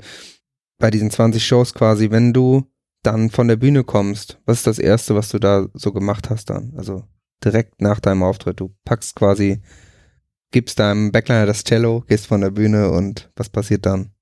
[0.79, 2.65] Bei diesen 20 Shows quasi, wenn du
[3.03, 6.51] dann von der Bühne kommst, was ist das Erste, was du da so gemacht hast
[6.51, 6.73] dann?
[6.77, 7.05] Also
[7.45, 8.61] direkt nach deinem Auftritt.
[8.61, 9.61] Du packst quasi,
[10.53, 14.13] gibst deinem Backliner das Cello, gehst von der Bühne und was passiert dann?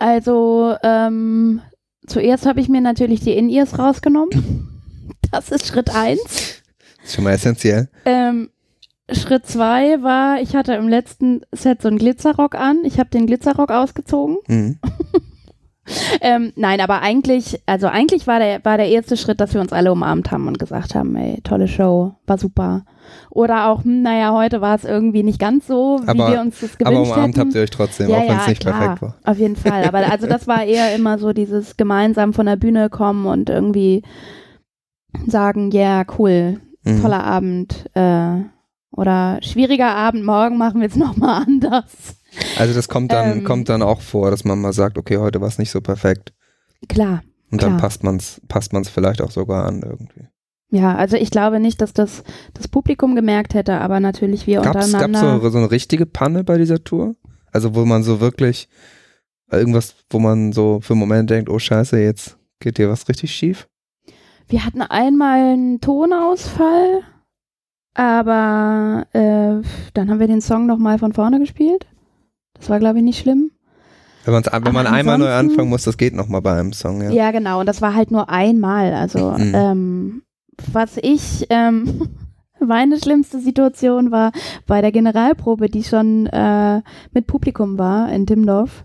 [0.00, 1.60] also ähm,
[2.06, 4.64] zuerst habe ich mir natürlich die In-Ears rausgenommen.
[5.30, 6.62] Das ist Schritt eins.
[7.04, 7.90] Ist schon mal essentiell.
[8.06, 8.48] Ähm,
[9.10, 12.82] Schritt zwei war, ich hatte im letzten Set so einen Glitzerrock an.
[12.84, 14.38] Ich habe den Glitzerrock ausgezogen.
[14.46, 14.78] Mhm.
[16.20, 19.72] Ähm, nein, aber eigentlich, also eigentlich war der, war der erste Schritt, dass wir uns
[19.72, 22.84] alle umarmt haben und gesagt haben, ey, tolle Show, war super.
[23.30, 26.60] Oder auch, hm, naja, heute war es irgendwie nicht ganz so, wie Aber- wir uns
[26.60, 27.40] das gewünscht Aber umarmt hätten.
[27.40, 29.14] habt ihr euch trotzdem, ja, auch wenn ja, es nicht klar, perfekt war.
[29.24, 29.84] Auf jeden Fall.
[29.84, 34.02] Aber also das war eher immer so dieses gemeinsam von der Bühne kommen und irgendwie
[35.26, 37.02] sagen, ja, cool, Mhm.
[37.02, 37.86] toller Abend.
[37.94, 38.42] Äh,
[38.90, 42.17] oder schwieriger Abend, morgen machen wir es nochmal anders.
[42.58, 43.44] Also das kommt dann, Ähm.
[43.44, 46.32] kommt dann auch vor, dass man mal sagt, okay, heute war es nicht so perfekt.
[46.88, 47.22] Klar.
[47.50, 47.80] Und dann Klar.
[47.80, 50.28] passt man's, passt man's vielleicht auch sogar an irgendwie.
[50.70, 52.22] Ja, also ich glaube nicht, dass das
[52.52, 55.20] das Publikum gemerkt hätte, aber natürlich wir Gab's, untereinander.
[55.22, 57.14] gab's so, so eine richtige Panne bei dieser Tour?
[57.52, 58.68] Also wo man so wirklich
[59.50, 63.34] irgendwas, wo man so für einen Moment denkt, oh scheiße, jetzt geht hier was richtig
[63.34, 63.66] schief?
[64.46, 67.00] Wir hatten einmal einen Tonausfall,
[67.94, 69.62] aber äh,
[69.94, 71.86] dann haben wir den Song nochmal von vorne gespielt.
[72.60, 73.50] Das war, glaube ich, nicht schlimm.
[74.24, 77.10] Wenn, man's, wenn man einmal neu anfangen muss, das geht nochmal bei einem Song, ja.
[77.10, 77.30] Ja.
[77.30, 77.60] genau.
[77.60, 78.92] Und das war halt nur einmal.
[78.94, 79.52] Also, Mhm.
[79.54, 80.22] ähm,
[80.72, 82.08] was ich, ähm,
[82.60, 84.32] meine schlimmste Situation war
[84.66, 86.82] bei der Generalprobe, die schon äh,
[87.12, 88.84] mit Publikum war in Dimdorf.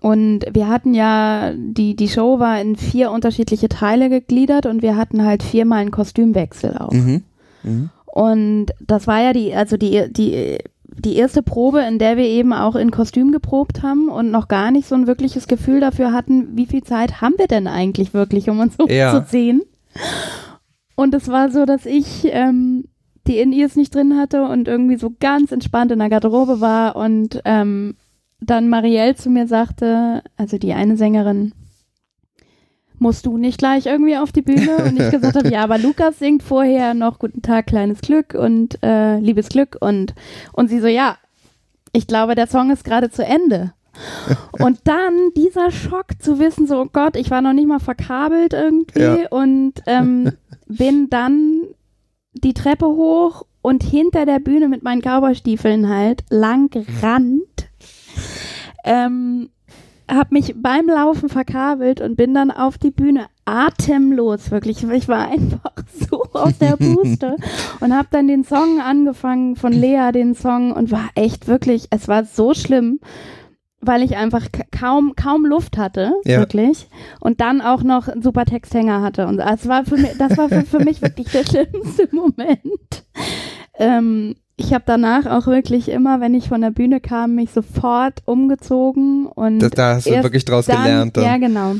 [0.00, 4.96] Und wir hatten ja, die, die Show war in vier unterschiedliche Teile gegliedert und wir
[4.96, 6.92] hatten halt viermal einen Kostümwechsel auch.
[6.92, 7.24] Mhm.
[7.62, 7.90] Mhm.
[8.06, 10.58] Und das war ja die, also die, die,
[11.00, 14.70] die erste Probe, in der wir eben auch in Kostüm geprobt haben und noch gar
[14.70, 18.48] nicht so ein wirkliches Gefühl dafür hatten, wie viel Zeit haben wir denn eigentlich wirklich,
[18.50, 19.12] um uns Ja.
[19.16, 19.62] umzuziehen.
[20.96, 22.84] Und es war so, dass ich ähm,
[23.26, 27.40] die In-Ears nicht drin hatte und irgendwie so ganz entspannt in der Garderobe war und
[27.44, 27.96] ähm,
[28.40, 31.52] dann Marielle zu mir sagte, also die eine Sängerin,
[33.00, 34.76] musst du nicht gleich irgendwie auf die Bühne?
[34.84, 38.78] Und ich gesagt habe, ja, aber Lukas singt vorher noch Guten Tag, kleines Glück und
[38.82, 40.14] äh, liebes Glück und,
[40.52, 41.16] und sie so, ja,
[41.92, 43.72] ich glaube, der Song ist gerade zu Ende.
[44.52, 48.52] Und dann dieser Schock zu wissen, so, oh Gott, ich war noch nicht mal verkabelt
[48.52, 49.16] irgendwie Ja.
[49.30, 50.32] und ähm,
[50.68, 51.62] bin dann
[52.32, 57.68] die Treppe hoch und hinter der Bühne mit meinen Cowboystiefeln halt lang gerannt.
[58.84, 59.50] Ähm,
[60.10, 64.82] hab mich beim Laufen verkabelt und bin dann auf die Bühne atemlos, wirklich.
[64.84, 65.72] Ich war einfach
[66.10, 67.36] so aus der Puste
[67.80, 72.08] und habe dann den Song angefangen von Lea, den Song und war echt wirklich, es
[72.08, 73.00] war so schlimm,
[73.80, 76.38] weil ich einfach ka- kaum kaum Luft hatte, Ja.
[76.40, 76.88] wirklich
[77.20, 80.48] und dann auch noch einen super Texthänger hatte und es war für mich, das war
[80.48, 83.04] für, für mich wirklich der schlimmste Moment.
[83.78, 88.22] Ähm, ich habe danach auch wirklich immer, wenn ich von der Bühne kam, mich sofort
[88.26, 91.16] umgezogen und Das, da hast du wirklich draus dann, gelernt.
[91.16, 91.24] Dann.
[91.24, 91.74] Ja, genau.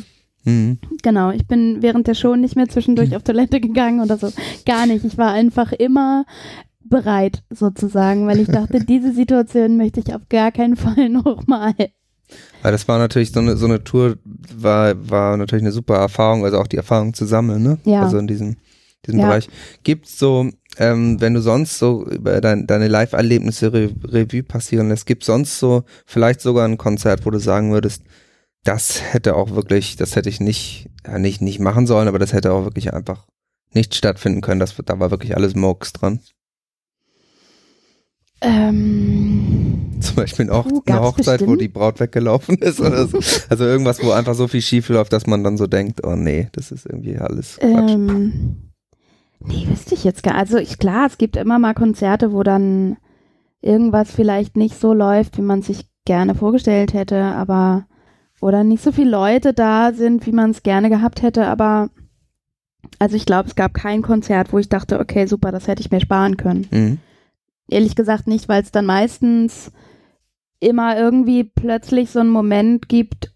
[0.44, 0.78] Mhm.
[1.02, 4.32] Genau, ich bin während der Show nicht mehr zwischendurch auf Toilette gegangen oder so.
[4.64, 5.04] Gar nicht.
[5.04, 6.24] Ich war einfach immer
[6.82, 11.74] bereit, sozusagen, weil ich dachte, diese Situation möchte ich auf gar keinen Fall nochmal.
[12.62, 16.44] Weil das war natürlich so eine, so eine Tour, war, war natürlich eine super Erfahrung,
[16.44, 17.78] also auch die Erfahrung zu sammeln, ne?
[17.84, 18.02] Ja.
[18.02, 18.56] Also in diesem,
[19.06, 19.26] diesem Ja.
[19.26, 19.48] Bereich.
[19.82, 20.48] Gibt's so,
[20.80, 25.58] ähm, wenn du sonst so über dein, deine Live-Erlebnisse Re Revue passieren lässt, gibt's sonst
[25.58, 28.02] so vielleicht sogar ein Konzert, wo du sagen würdest,
[28.64, 32.32] das hätte auch wirklich, das hätte ich nicht, ja, nicht, nicht machen sollen, aber das
[32.32, 33.26] hätte auch wirklich einfach
[33.74, 34.58] nicht stattfinden können.
[34.58, 36.20] Das, da war wirklich alles Murks dran.
[38.40, 41.60] Ähm, Zum Beispiel auch eine Hochzeit, wo bestimmt.
[41.60, 43.18] die Braut weggelaufen ist oder so.
[43.50, 46.48] Also irgendwas, wo einfach so viel schief läuft, dass man dann so denkt, oh nee,
[46.52, 47.90] das ist irgendwie alles Quatsch.
[47.90, 48.69] ähm,
[49.40, 52.96] nee, wüsste ich jetzt gar Also ich, klar, es gibt immer mal Konzerte, wo dann
[53.60, 57.86] irgendwas vielleicht nicht so läuft, wie man sich gerne vorgestellt hätte, aber
[58.40, 61.90] oder nicht so viele Leute da sind, wie man es gerne gehabt hätte, aber
[62.98, 65.90] also ich glaube, es gab kein Konzert, wo ich dachte, okay, super, das hätte ich
[65.90, 66.66] mir sparen können.
[66.70, 66.98] Mhm.
[67.68, 69.70] Ehrlich gesagt nicht, weil es dann meistens
[70.58, 73.32] immer irgendwie plötzlich so einen Moment gibt,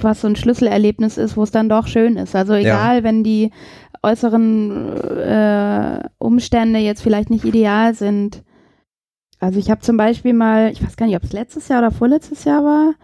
[0.00, 2.34] was so ein Schlüsselerlebnis ist, wo es dann doch schön ist.
[2.34, 3.50] Also egal, wenn die
[4.02, 8.42] äußeren äh, Umstände jetzt vielleicht nicht ideal sind.
[9.40, 11.90] Also ich habe zum Beispiel mal, ich weiß gar nicht, ob es letztes Jahr oder
[11.90, 12.94] vorletztes Jahr war,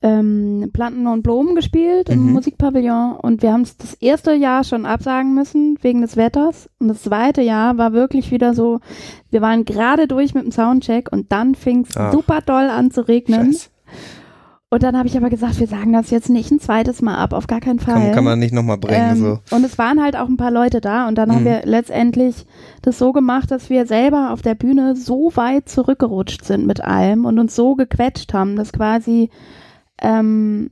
[0.00, 2.32] ähm, Planten und Blumen gespielt im Mhm.
[2.34, 6.88] Musikpavillon und wir haben es das erste Jahr schon absagen müssen wegen des Wetters und
[6.88, 8.78] das zweite Jahr war wirklich wieder so,
[9.30, 13.08] wir waren gerade durch mit dem Soundcheck und dann fing es super doll an zu
[13.08, 13.70] regnen Scheiße.
[14.70, 17.32] Und dann habe ich aber gesagt, wir sagen das jetzt nicht ein zweites Mal ab,
[17.32, 17.94] auf gar keinen Fall.
[17.94, 19.10] Kann, kann man nicht nochmal bringen.
[19.12, 19.56] Ähm, so.
[19.56, 21.46] Und es waren halt auch ein paar Leute da und dann haben Mhm.
[21.46, 22.44] wir letztendlich
[22.82, 27.24] das so gemacht, dass wir selber auf der Bühne so weit zurückgerutscht sind mit allem
[27.24, 29.30] und uns so gequetscht haben, dass quasi
[30.02, 30.70] ähm,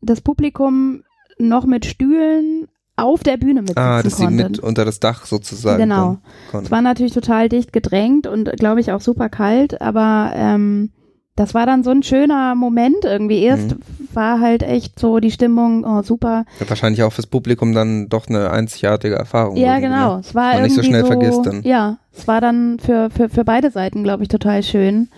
[0.00, 1.02] das Publikum
[1.38, 5.80] noch mit Stühlen auf der Bühne mitsitzen Ah, dass sie mit unter das Dach sozusagen
[5.82, 6.18] Genau.
[6.52, 10.92] Es war natürlich total dicht gedrängt und glaube ich auch super kalt, aber ähm,
[11.36, 13.42] das war dann so ein schöner Moment irgendwie.
[13.42, 13.78] Erst Mhm.
[14.14, 18.50] war halt echt so die Stimmung, oh super, Wahrscheinlich auch fürs Publikum dann doch eine
[18.50, 19.56] einzigartige Erfahrung.
[19.56, 20.14] Ja, irgendwie, genau.
[20.14, 20.20] Ne?
[20.20, 21.62] Es war Man irgendwie nicht so schnell so, vergisst dann.
[21.62, 25.08] Ja, es war dann für, für, für beide Seiten, glaube ich, total schön.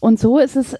[0.00, 0.76] Und so ist es,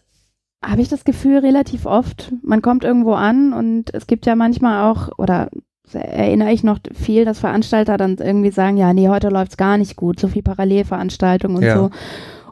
[0.65, 2.33] habe ich das Gefühl, relativ oft.
[2.43, 5.49] Man kommt irgendwo an und es gibt ja manchmal auch, oder
[5.93, 9.97] erinnere ich noch viel, dass Veranstalter dann irgendwie sagen, ja, nee, heute läuft's gar nicht
[9.97, 11.77] gut, so viel Parallelveranstaltungen und Ja.
[11.77, 11.91] so.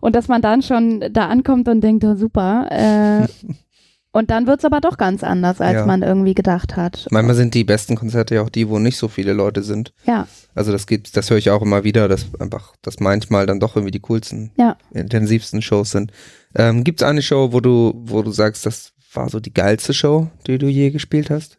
[0.03, 2.67] Und dass man dann schon da ankommt und denkt, oh, super.
[2.71, 3.29] Äh,
[4.13, 5.87] und dann wird's aber doch ganz anders, als Ja.
[5.87, 7.07] man irgendwie gedacht hat.
[7.11, 9.95] Manchmal sind die besten Konzerte ja auch die, wo nicht so viele Leute sind.
[10.05, 10.27] Ja,
[10.57, 13.77] Also das gibt, das höre ich auch immer wieder, dass einfach, dass manchmal dann doch
[13.77, 14.77] irgendwie die coolsten, Ja.
[14.91, 16.11] intensivsten Shows sind.
[16.57, 19.95] Ähm, Gibt es eine Show, wo du, wo du sagst, das war so die geilste
[19.95, 21.59] Show, die du je gespielt hast?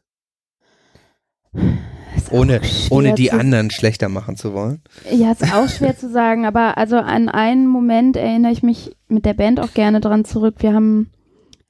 [2.31, 4.81] Ohne, ohne die anderen schlechter machen zu wollen.
[5.11, 9.25] Ja, ist auch schwer zu sagen, aber also an einen Moment erinnere ich mich mit
[9.25, 10.55] der Band auch gerne dran zurück.
[10.59, 11.09] Wir haben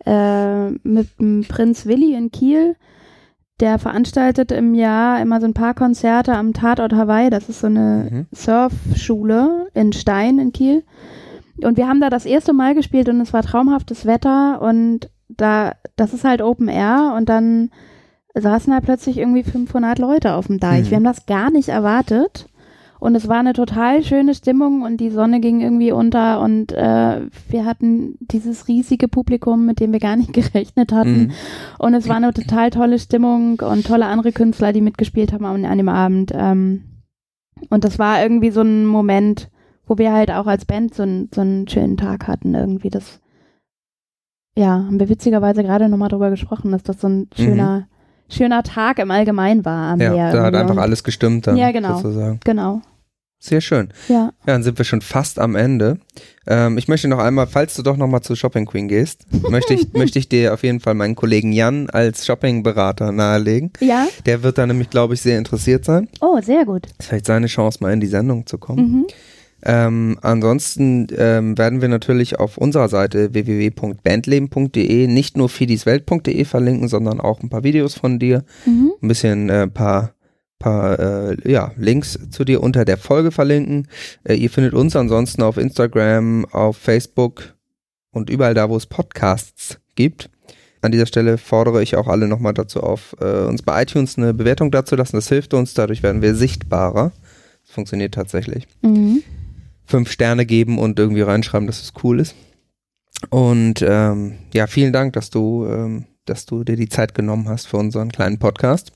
[0.06, 2.76] äh, mit dem Prinz Willi in Kiel,
[3.60, 7.30] der veranstaltet im Jahr immer so ein paar Konzerte am Tatort Hawaii.
[7.30, 8.26] Das ist so eine Mhm.
[8.32, 10.84] Surfschule in Stein in Kiel.
[11.64, 15.74] Und wir haben da das erste Mal gespielt und es war traumhaftes Wetter und da,
[15.96, 17.70] das ist halt Open Air und dann
[18.36, 20.86] saßen da plötzlich irgendwie 500 Leute auf dem Deich.
[20.86, 20.90] Mhm.
[20.90, 22.48] Wir haben das gar nicht erwartet.
[23.04, 27.20] Und es war eine total schöne Stimmung und die Sonne ging irgendwie unter und äh,
[27.50, 31.24] wir hatten dieses riesige Publikum, mit dem wir gar nicht gerechnet hatten.
[31.24, 31.32] Mhm.
[31.80, 35.66] Und es war eine total tolle Stimmung und tolle andere Künstler, die mitgespielt haben an,
[35.66, 36.32] an dem Abend.
[36.34, 37.04] Ähm,
[37.70, 39.50] und das war irgendwie so ein Moment,
[39.86, 42.56] wo wir halt auch als Band so, einen so einen schönen Tag hatten.
[42.56, 43.20] Irgendwie das,
[44.58, 47.88] ja, haben wir witzigerweise gerade nochmal drüber gesprochen, dass das so ein schöner,
[48.30, 50.02] schöner Tag im Allgemeinen war am.
[50.02, 50.32] Ja, Meer.
[50.32, 51.98] da hat einfach alles gestimmt dann Ja, genau.
[51.98, 52.40] sozusagen.
[52.44, 52.82] Genau,
[53.40, 53.90] Sehr schön.
[54.08, 54.16] ja.
[54.16, 55.98] Ja, dann sind wir schon fast am Ende.
[56.48, 59.74] Ähm, ich möchte noch einmal, falls du doch noch mal zu Shopping Queen gehst, möchte
[59.74, 63.72] ich, möchte ich dir auf jeden Fall meinen Kollegen Jan als Shopping-Berater nahelegen.
[63.80, 66.08] Ja, Der wird da nämlich, glaube ich, sehr interessiert sein.
[66.22, 66.88] oh, sehr gut.
[67.00, 68.92] Ist vielleicht seine Chance, mal in die Sendung zu kommen.
[69.00, 69.08] Mhm.
[69.66, 77.20] Ähm, ansonsten ähm, werden wir natürlich auf unserer Seite www.bandleben.de nicht nur fidiswelt.de verlinken, sondern
[77.20, 78.92] auch ein paar Videos von dir, Mhm.
[79.02, 80.14] ein bisschen äh, paar
[80.60, 83.88] paar äh, ja, Links zu dir unter der Folge verlinken.
[84.24, 87.56] Äh, ihr findet uns ansonsten auf Instagram, auf Facebook
[88.12, 90.30] und überall da, wo es Podcasts gibt.
[90.82, 94.34] An dieser Stelle fordere ich auch alle nochmal dazu auf, äh, uns bei iTunes eine
[94.34, 95.18] Bewertung dazu lassen.
[95.18, 97.12] Das hilft uns, dadurch werden wir sichtbarer.
[97.66, 98.66] Das funktioniert tatsächlich.
[98.84, 99.22] Mhm.
[99.86, 102.36] Fünf Sterne geben und irgendwie reinschreiben, dass es cool ist.
[103.30, 107.68] Und ähm, ja, vielen Dank, dass du, ähm, dass du dir die Zeit genommen hast
[107.68, 108.92] für unseren kleinen Podcast.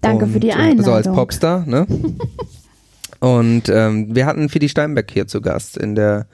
[0.00, 1.14] Danke für die äh, So als Einladung.
[1.14, 1.86] Popstar, ne?
[3.20, 6.26] Und ähm, wir hatten Fidi Steinbeck hier zu Gast in der,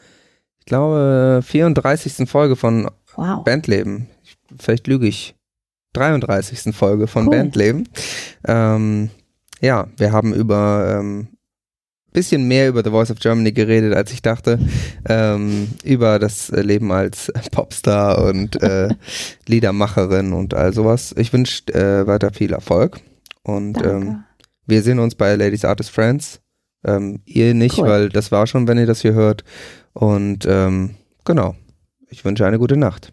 [0.59, 2.29] ich glaube, 34.
[2.29, 3.45] Folge von Wow.
[3.45, 4.09] Bandleben.
[4.25, 5.35] Ich, vielleicht lüge ich.
[5.95, 6.75] 33.
[6.75, 7.37] Folge von Cool.
[7.37, 7.89] Bandleben.
[8.47, 9.11] Ähm,
[9.61, 11.29] ja, wir haben über ähm,
[12.13, 14.59] bisschen mehr über The Voice of Germany geredet, als ich dachte.
[15.09, 18.89] Ähm, über das Leben als Popstar und äh,
[19.47, 21.15] Liedermacherin und all sowas.
[21.17, 23.01] Ich wünsche äh, weiter viel Erfolg.
[23.43, 24.25] Und ähm,
[24.67, 26.41] wir sehen uns bei Ladies Artist Friends.
[26.85, 27.89] Ähm, ihr nicht, Cool.
[27.89, 29.45] weil das war schon, wenn ihr das hier hört.
[29.93, 31.55] Und ähm, genau.
[32.09, 33.13] Ich wünsche eine gute Nacht.